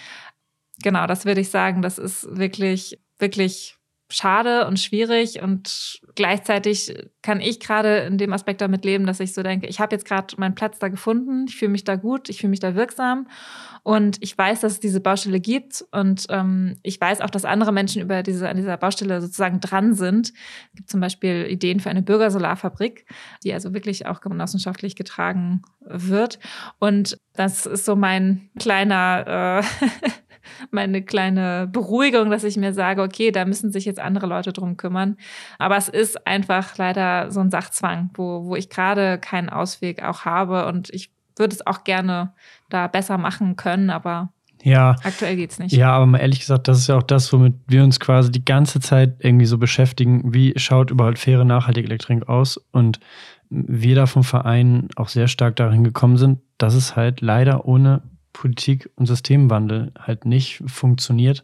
Genau, 0.81 1.05
das 1.05 1.25
würde 1.25 1.41
ich 1.41 1.49
sagen, 1.49 1.81
das 1.81 1.97
ist 1.97 2.27
wirklich, 2.29 2.97
wirklich 3.19 3.77
schade 4.11 4.67
und 4.67 4.79
schwierig 4.79 5.41
und 5.41 6.01
gleichzeitig 6.15 6.93
kann 7.21 7.39
ich 7.39 7.59
gerade 7.59 7.99
in 7.99 8.17
dem 8.17 8.33
Aspekt 8.33 8.61
damit 8.61 8.85
leben, 8.85 9.05
dass 9.05 9.19
ich 9.19 9.33
so 9.33 9.43
denke, 9.43 9.67
ich 9.67 9.79
habe 9.79 9.95
jetzt 9.95 10.05
gerade 10.05 10.35
meinen 10.37 10.55
Platz 10.55 10.79
da 10.79 10.89
gefunden, 10.89 11.45
ich 11.47 11.55
fühle 11.55 11.71
mich 11.71 11.83
da 11.83 11.95
gut, 11.95 12.29
ich 12.29 12.39
fühle 12.39 12.49
mich 12.49 12.59
da 12.59 12.75
wirksam 12.75 13.27
und 13.83 14.17
ich 14.21 14.37
weiß, 14.37 14.61
dass 14.61 14.73
es 14.73 14.79
diese 14.79 15.01
Baustelle 15.01 15.39
gibt 15.39 15.85
und 15.91 16.25
ähm, 16.29 16.77
ich 16.83 16.99
weiß 16.99 17.21
auch, 17.21 17.29
dass 17.29 17.45
andere 17.45 17.71
Menschen 17.71 18.01
über 18.01 18.23
diese 18.23 18.49
an 18.49 18.57
dieser 18.57 18.77
Baustelle 18.77 19.21
sozusagen 19.21 19.59
dran 19.59 19.93
sind. 19.93 20.29
Es 20.29 20.75
gibt 20.75 20.89
zum 20.89 20.99
Beispiel 20.99 21.47
Ideen 21.49 21.79
für 21.79 21.89
eine 21.89 22.01
Bürgersolarfabrik, 22.01 23.05
die 23.43 23.53
also 23.53 23.73
wirklich 23.73 24.05
auch 24.05 24.21
genossenschaftlich 24.21 24.95
getragen 24.95 25.61
wird 25.79 26.39
und 26.79 27.17
das 27.33 27.65
ist 27.65 27.85
so 27.85 27.95
mein 27.95 28.49
kleiner 28.59 29.61
äh, 29.61 29.87
meine 30.71 31.01
kleine 31.01 31.67
Beruhigung, 31.71 32.29
dass 32.29 32.43
ich 32.43 32.57
mir 32.57 32.73
sage, 32.73 33.01
okay, 33.01 33.31
da 33.31 33.45
müssen 33.45 33.71
sich 33.71 33.85
jetzt 33.85 33.99
andere 33.99 34.27
Leute 34.27 34.53
drum 34.53 34.77
kümmern. 34.77 35.17
Aber 35.59 35.77
es 35.77 35.89
ist 35.89 36.25
einfach 36.25 36.77
leider 36.77 37.31
so 37.31 37.39
ein 37.39 37.51
Sachzwang, 37.51 38.09
wo, 38.15 38.45
wo 38.45 38.55
ich 38.55 38.69
gerade 38.69 39.17
keinen 39.17 39.49
Ausweg 39.49 40.03
auch 40.03 40.25
habe 40.25 40.67
und 40.67 40.89
ich 40.91 41.11
würde 41.37 41.55
es 41.55 41.65
auch 41.65 41.83
gerne 41.83 42.33
da 42.69 42.87
besser 42.87 43.17
machen 43.17 43.55
können, 43.55 43.89
aber 43.89 44.29
ja. 44.63 44.95
Aktuell 45.03 45.35
geht's 45.35 45.59
nicht. 45.59 45.73
Ja, 45.73 45.91
aber 45.91 46.05
mal 46.05 46.19
ehrlich 46.19 46.39
gesagt, 46.39 46.67
das 46.67 46.77
ist 46.77 46.87
ja 46.87 46.97
auch 46.97 47.03
das, 47.03 47.31
womit 47.33 47.55
wir 47.67 47.83
uns 47.83 47.99
quasi 47.99 48.31
die 48.31 48.45
ganze 48.45 48.79
Zeit 48.79 49.15
irgendwie 49.19 49.45
so 49.45 49.57
beschäftigen. 49.57 50.33
Wie 50.33 50.53
schaut 50.57 50.91
überhaupt 50.91 51.17
faire, 51.17 51.45
nachhaltige 51.45 51.87
Elektrik 51.87 52.29
aus? 52.29 52.57
Und 52.71 52.99
wir 53.49 53.95
da 53.95 54.05
vom 54.05 54.23
Verein 54.23 54.87
auch 54.95 55.09
sehr 55.09 55.27
stark 55.27 55.55
darin 55.55 55.83
gekommen 55.83 56.17
sind, 56.17 56.39
dass 56.57 56.73
es 56.73 56.95
halt 56.95 57.21
leider 57.21 57.65
ohne 57.65 58.01
Politik 58.33 58.89
und 58.95 59.05
Systemwandel 59.05 59.91
halt 59.99 60.25
nicht 60.25 60.63
funktioniert. 60.65 61.43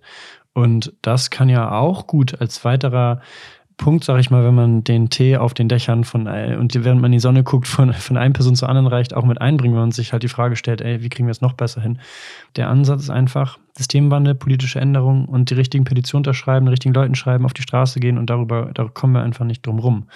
Und 0.54 0.94
das 1.02 1.30
kann 1.30 1.50
ja 1.50 1.72
auch 1.72 2.08
gut 2.08 2.42
als 2.42 2.66
weiterer 2.66 3.22
Punkt, 3.78 4.04
sag 4.04 4.20
ich 4.20 4.32
mal, 4.32 4.44
wenn 4.44 4.56
man 4.56 4.84
den 4.84 5.12
Tee 5.12 5.38
auf 5.38 5.54
den 5.54 5.70
Dächern 5.70 6.04
von, 6.04 6.28
und 6.28 6.74
während 6.84 7.00
man 7.00 7.12
in 7.12 7.18
die 7.18 7.20
Sonne 7.20 7.44
guckt, 7.44 7.68
von, 7.68 7.94
von 7.94 8.18
einer 8.18 8.34
Person 8.34 8.56
zur 8.56 8.68
anderen 8.68 8.88
reicht, 8.88 9.14
auch 9.14 9.24
mit 9.24 9.40
einbringen, 9.40 9.76
wenn 9.76 9.82
man 9.82 9.92
sich 9.92 10.14
halt 10.14 10.24
die 10.24 10.28
Frage 10.28 10.56
stellt, 10.56 10.82
ey, 10.82 11.04
wie 11.04 11.10
kriegen 11.10 11.28
wir 11.28 11.32
es 11.32 11.42
noch 11.42 11.54
besser 11.54 11.82
hin? 11.82 12.00
Der 12.56 12.70
Ansatz 12.70 13.04
ist 13.04 13.10
einfach 13.12 13.60
Systemwandel, 13.78 14.34
politische 14.34 14.80
Änderungen 14.80 15.26
und 15.26 15.52
die 15.52 15.54
richtigen 15.54 15.84
Petitionen 15.84 16.22
unterschreiben, 16.22 16.66
den 16.66 16.72
richtigen 16.72 16.96
Leuten 16.96 17.14
schreiben, 17.14 17.46
auf 17.46 17.54
die 17.54 17.62
Straße 17.62 18.00
gehen 18.00 18.18
und 18.18 18.32
darüber, 18.32 18.72
da 18.74 18.86
kommen 18.86 19.14
wir 19.14 19.22
einfach 19.22 19.46
nicht 19.46 19.64
drum 19.66 19.78
rum. 19.78 20.08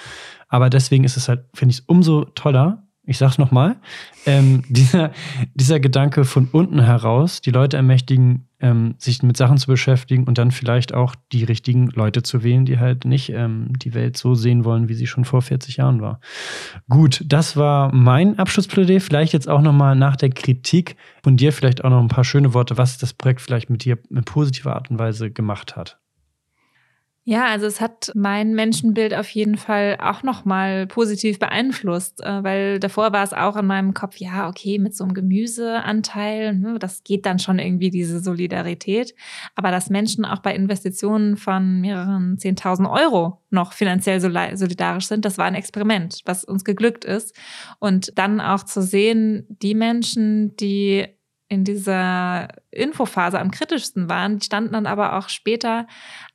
Aber 0.50 0.72
deswegen 0.72 1.04
ist 1.04 1.18
es 1.18 1.30
halt, 1.30 1.46
finde 1.54 1.74
ich 1.74 1.80
es 1.80 1.86
umso 1.86 2.26
toller, 2.26 2.82
ich 3.04 3.18
sag's 3.18 3.38
nochmal, 3.38 3.78
ähm, 4.26 4.64
dieser, 4.70 5.12
dieser 5.54 5.80
Gedanke 5.80 6.24
von 6.26 6.48
unten 6.52 6.80
heraus, 6.80 7.42
die 7.42 7.52
Leute 7.52 7.78
ermächtigen, 7.78 8.48
ähm, 8.60 8.94
sich 9.00 9.24
mit 9.24 9.38
Sachen 9.38 9.58
zu 9.58 9.68
beschäftigen 9.68 10.26
und 10.26 10.38
dann 10.38 10.52
vielleicht 10.52 10.94
auch 10.94 11.16
die 11.32 11.44
richtigen 11.44 11.88
Leute 11.88 12.22
zu 12.22 12.44
wählen, 12.44 12.66
die 12.66 12.78
halt 12.78 13.06
nicht 13.06 13.30
ähm, 13.30 13.70
die 13.76 13.96
Welt 13.96 14.18
so 14.18 14.36
sehen 14.36 14.66
wollen, 14.66 14.88
wie 14.88 14.94
sie 14.94 15.08
schon 15.08 15.26
vor 15.26 15.42
40 15.42 15.78
Jahren 15.78 16.02
war. 16.02 16.20
Gut, 16.88 17.24
das 17.26 17.58
war 17.58 17.94
mein 17.94 18.38
Abschlussplädoyer. 18.38 19.02
Vielleicht 19.02 19.34
jetzt 19.34 19.50
auch 19.50 19.62
nochmal 19.62 19.96
nach 19.96 20.16
der 20.16 20.30
Kritik 20.30 20.96
von 21.24 21.38
dir 21.38 21.54
vielleicht 21.54 21.84
auch 21.84 21.90
noch 21.90 22.02
ein 22.02 22.08
paar 22.08 22.24
schöne 22.24 22.54
Worte, 22.54 22.78
was 22.78 23.00
das 23.00 23.14
Projekt 23.14 23.42
vielleicht 23.42 23.70
mit 23.72 23.84
dir 23.84 23.98
in 24.10 24.24
positiver 24.24 24.76
Art 24.76 24.92
und 24.92 25.00
Weise 25.00 25.32
gemacht 25.32 25.76
hat. 25.76 26.01
Ja, 27.24 27.46
also 27.46 27.68
es 27.68 27.80
hat 27.80 28.12
mein 28.16 28.56
Menschenbild 28.56 29.14
auf 29.14 29.30
jeden 29.30 29.56
Fall 29.56 29.96
auch 30.02 30.24
nochmal 30.24 30.88
positiv 30.88 31.38
beeinflusst, 31.38 32.20
äh, 32.24 32.44
weil 32.44 32.80
davor 32.80 33.14
war 33.14 33.24
es 33.24 33.32
auch 33.32 33.56
in 33.58 33.68
meinem 33.68 33.94
Kopf, 33.94 34.16
ja, 34.18 34.50
okay, 34.50 34.80
mit 34.80 34.96
so 34.96 35.04
einem 35.04 35.14
Gemüseanteil, 35.14 36.56
ne, 36.56 36.80
das 36.80 37.04
geht 37.04 37.28
dann 37.28 37.38
schon 37.38 37.60
irgendwie 37.60 37.92
diese 37.92 38.22
Solidarität. 38.22 39.14
Aber 39.54 39.70
dass 39.70 39.92
Menschen 39.92 40.26
auch 40.26 40.40
bei 40.40 40.56
Investitionen 40.56 41.38
von 41.38 41.82
mehreren 41.82 42.38
10.000 42.40 42.90
Euro 42.92 43.40
noch 43.52 43.74
finanziell 43.74 44.20
solidarisch 44.20 45.06
sind, 45.06 45.24
das 45.24 45.38
war 45.38 45.46
ein 45.46 45.54
Experiment, 45.56 46.22
was 46.26 46.44
uns 46.44 46.64
geglückt 46.66 47.06
ist. 47.06 47.36
Und 47.78 48.18
dann 48.18 48.42
auch 48.42 48.64
zu 48.64 48.82
sehen, 48.82 49.46
die 49.48 49.76
Menschen, 49.76 50.56
die 50.56 51.06
in 51.50 51.66
dieser 51.66 52.48
Infophase 52.72 53.40
am 53.40 53.52
kritischsten 53.52 54.10
waren, 54.10 54.40
die 54.40 54.46
standen 54.46 54.74
dann 54.74 54.86
aber 54.88 55.18
auch 55.20 55.30
später 55.30 55.86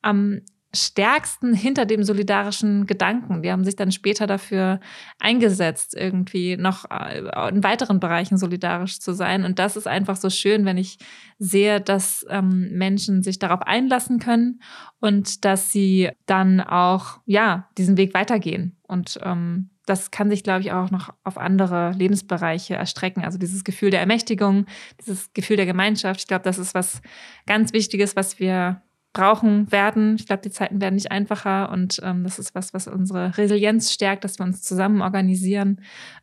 am 0.03 0.43
stärksten 0.77 1.55
hinter 1.55 1.87
dem 1.87 2.05
solidarischen 2.05 2.87
Gedanken. 2.87 3.43
Die 3.43 3.51
haben 3.51 3.65
sich 3.65 3.77
dann 3.77 3.91
später 3.91 4.27
dafür 4.27 4.81
eingesetzt, 5.19 5.97
irgendwie 5.97 6.57
noch 6.57 6.85
äh, 6.91 7.49
in 7.49 7.65
weiteren 7.65 7.99
Bereichen 7.99 8.39
solidarisch 8.39 9.01
zu 9.01 9.13
sein. 9.13 9.45
Und 9.45 9.59
das 9.59 9.77
ist 9.77 9.89
einfach 9.89 10.17
so 10.17 10.31
schön, 10.31 10.65
wenn 10.65 10.79
ich 10.79 10.99
sehe, 11.39 11.81
dass 11.81 12.25
ähm, 12.29 12.71
Menschen 12.73 13.23
sich 13.23 13.39
darauf 13.39 13.63
einlassen 13.63 14.19
können 14.19 14.61
und 15.01 15.45
dass 15.45 15.73
sie 15.73 16.11
dann 16.27 16.61
auch, 16.61 17.21
ja, 17.27 17.69
diesen 17.77 17.97
Weg 17.97 18.15
weitergehen. 18.15 18.77
Und 18.83 19.19
ähm, 19.23 19.71
das 19.87 20.11
kann 20.11 20.29
sich, 20.29 20.43
glaube 20.43 20.61
ich, 20.61 20.73
auch 20.73 20.91
noch 20.91 21.15
auf 21.23 21.39
andere 21.39 21.93
Lebensbereiche 21.93 22.75
erstrecken. 22.75 23.25
Also 23.25 23.39
dieses 23.39 23.63
Gefühl 23.63 23.91
der 23.91 24.01
Ermächtigung, 24.01 24.67
dieses 25.01 25.33
Gefühl 25.33 25.57
der 25.57 25.67
Gemeinschaft. 25.67 26.21
Ich 26.21 26.27
glaube, 26.27 26.43
das 26.43 26.59
ist 26.59 26.75
was 26.75 27.01
ganz 27.47 27.73
Wichtiges, 27.73 28.17
was 28.17 28.41
wir 28.41 28.83
brauchen 29.17 29.73
werden. 29.73 30.17
Ich 30.19 30.27
glaube, 30.27 30.43
die 30.43 30.51
Zeiten 30.51 30.81
werden 30.81 30.97
nicht 30.97 31.11
einfacher 31.11 31.71
und 31.73 32.01
ähm, 32.03 32.23
das 32.23 32.39
ist 32.39 32.55
was, 32.55 32.75
was 32.75 32.87
unsere 32.87 33.39
Resilienz 33.39 33.91
stärkt, 33.91 34.25
dass 34.25 34.39
wir 34.39 34.45
uns 34.45 34.61
zusammen 34.61 35.01
organisieren 35.01 35.81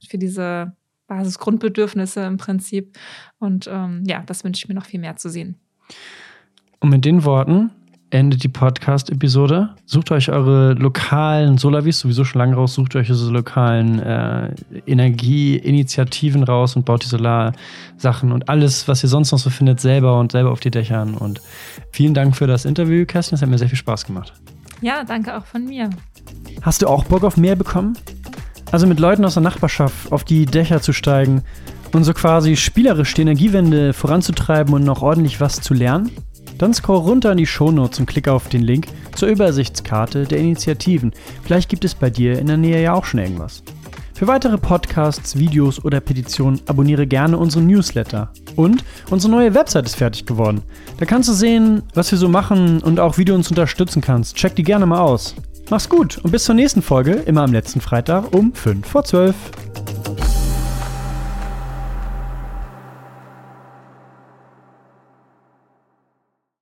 für 0.07 0.19
diese 0.19 0.75
Basisgrundbedürfnisse 1.07 2.21
im 2.21 2.37
Prinzip. 2.37 2.95
Und 3.39 3.67
ähm, 3.67 4.03
ja, 4.05 4.21
das 4.27 4.43
wünsche 4.43 4.63
ich 4.63 4.69
mir 4.69 4.75
noch 4.75 4.85
viel 4.85 4.99
mehr 4.99 5.15
zu 5.15 5.29
sehen. 5.29 5.55
Und 6.81 6.89
mit 6.89 7.03
den 7.03 7.25
Worten 7.25 7.71
endet 8.13 8.43
die 8.43 8.47
Podcast-Episode. 8.47 9.69
Sucht 9.85 10.11
euch 10.11 10.29
eure 10.29 10.73
lokalen 10.73 11.57
Solavis 11.57 11.99
sowieso 11.99 12.23
schon 12.23 12.39
lange 12.39 12.55
raus, 12.55 12.75
sucht 12.75 12.95
euch 12.95 13.07
diese 13.07 13.31
lokalen 13.31 13.99
äh, 13.99 14.53
Energieinitiativen 14.85 16.43
raus 16.43 16.75
und 16.75 16.85
baut 16.85 17.03
die 17.03 17.07
Solarsachen 17.07 18.31
und 18.31 18.49
alles, 18.49 18.87
was 18.87 19.03
ihr 19.03 19.09
sonst 19.09 19.31
noch 19.31 19.39
so 19.39 19.49
findet, 19.49 19.79
selber 19.79 20.19
und 20.19 20.31
selber 20.31 20.51
auf 20.51 20.59
die 20.59 20.69
Dächern. 20.69 21.15
Und 21.15 21.41
vielen 21.91 22.13
Dank 22.13 22.35
für 22.35 22.45
das 22.45 22.65
Interview, 22.65 23.05
Kerstin. 23.05 23.35
Es 23.35 23.41
hat 23.41 23.49
mir 23.49 23.57
sehr 23.57 23.69
viel 23.69 23.77
Spaß 23.77 24.05
gemacht. 24.05 24.31
Ja, 24.81 25.03
danke 25.03 25.35
auch 25.35 25.45
von 25.45 25.65
mir. 25.65 25.89
Hast 26.61 26.83
du 26.83 26.87
auch 26.87 27.05
Bock 27.05 27.23
auf 27.23 27.35
mehr 27.35 27.55
bekommen? 27.55 27.97
Also 28.71 28.85
mit 28.85 28.99
Leuten 28.99 29.25
aus 29.25 29.33
der 29.33 29.43
Nachbarschaft 29.43 30.11
auf 30.11 30.23
die 30.23 30.45
Dächer 30.45 30.81
zu 30.81 30.93
steigen 30.93 31.43
und 31.93 32.03
so 32.03 32.13
quasi 32.13 32.55
spielerisch 32.55 33.13
die 33.15 33.21
Energiewende 33.21 33.93
voranzutreiben 33.93 34.73
und 34.73 34.83
noch 34.83 35.01
ordentlich 35.01 35.41
was 35.41 35.61
zu 35.61 35.73
lernen? 35.73 36.11
Dann 36.63 36.73
scroll 36.73 36.99
runter 36.99 37.33
in 37.33 37.39
die 37.39 37.45
Shownotes 37.45 37.99
und 37.99 38.05
klicke 38.05 38.31
auf 38.31 38.47
den 38.47 38.61
Link 38.61 38.87
zur 39.17 39.27
Übersichtskarte 39.27 40.23
der 40.23 40.37
Initiativen. 40.37 41.11
Vielleicht 41.43 41.67
gibt 41.67 41.83
es 41.83 41.93
bei 41.93 42.09
dir 42.09 42.39
in 42.39 42.47
der 42.47 42.55
Nähe 42.55 42.81
ja 42.81 42.93
auch 42.93 43.03
schon 43.03 43.19
irgendwas. 43.19 43.63
Für 44.13 44.27
weitere 44.27 44.57
Podcasts, 44.57 45.37
Videos 45.37 45.83
oder 45.83 45.99
Petitionen 45.99 46.61
abonniere 46.65 47.05
gerne 47.05 47.37
unseren 47.37 47.67
Newsletter. 47.67 48.31
Und 48.55 48.85
unsere 49.09 49.29
neue 49.29 49.53
Website 49.53 49.87
ist 49.87 49.97
fertig 49.97 50.25
geworden. 50.25 50.61
Da 50.99 51.05
kannst 51.05 51.27
du 51.27 51.33
sehen, 51.33 51.83
was 51.95 52.09
wir 52.11 52.17
so 52.17 52.29
machen 52.29 52.81
und 52.81 52.97
auch 52.97 53.17
wie 53.17 53.25
du 53.25 53.35
uns 53.35 53.49
unterstützen 53.49 54.01
kannst. 54.01 54.37
Check 54.37 54.55
die 54.55 54.63
gerne 54.63 54.85
mal 54.85 55.01
aus. 55.01 55.35
Mach's 55.69 55.89
gut 55.89 56.17
und 56.19 56.31
bis 56.31 56.45
zur 56.45 56.55
nächsten 56.55 56.81
Folge, 56.81 57.11
immer 57.11 57.41
am 57.41 57.51
letzten 57.51 57.81
Freitag 57.81 58.33
um 58.33 58.53
5 58.53 58.87
vor 58.87 59.03
12. 59.03 59.35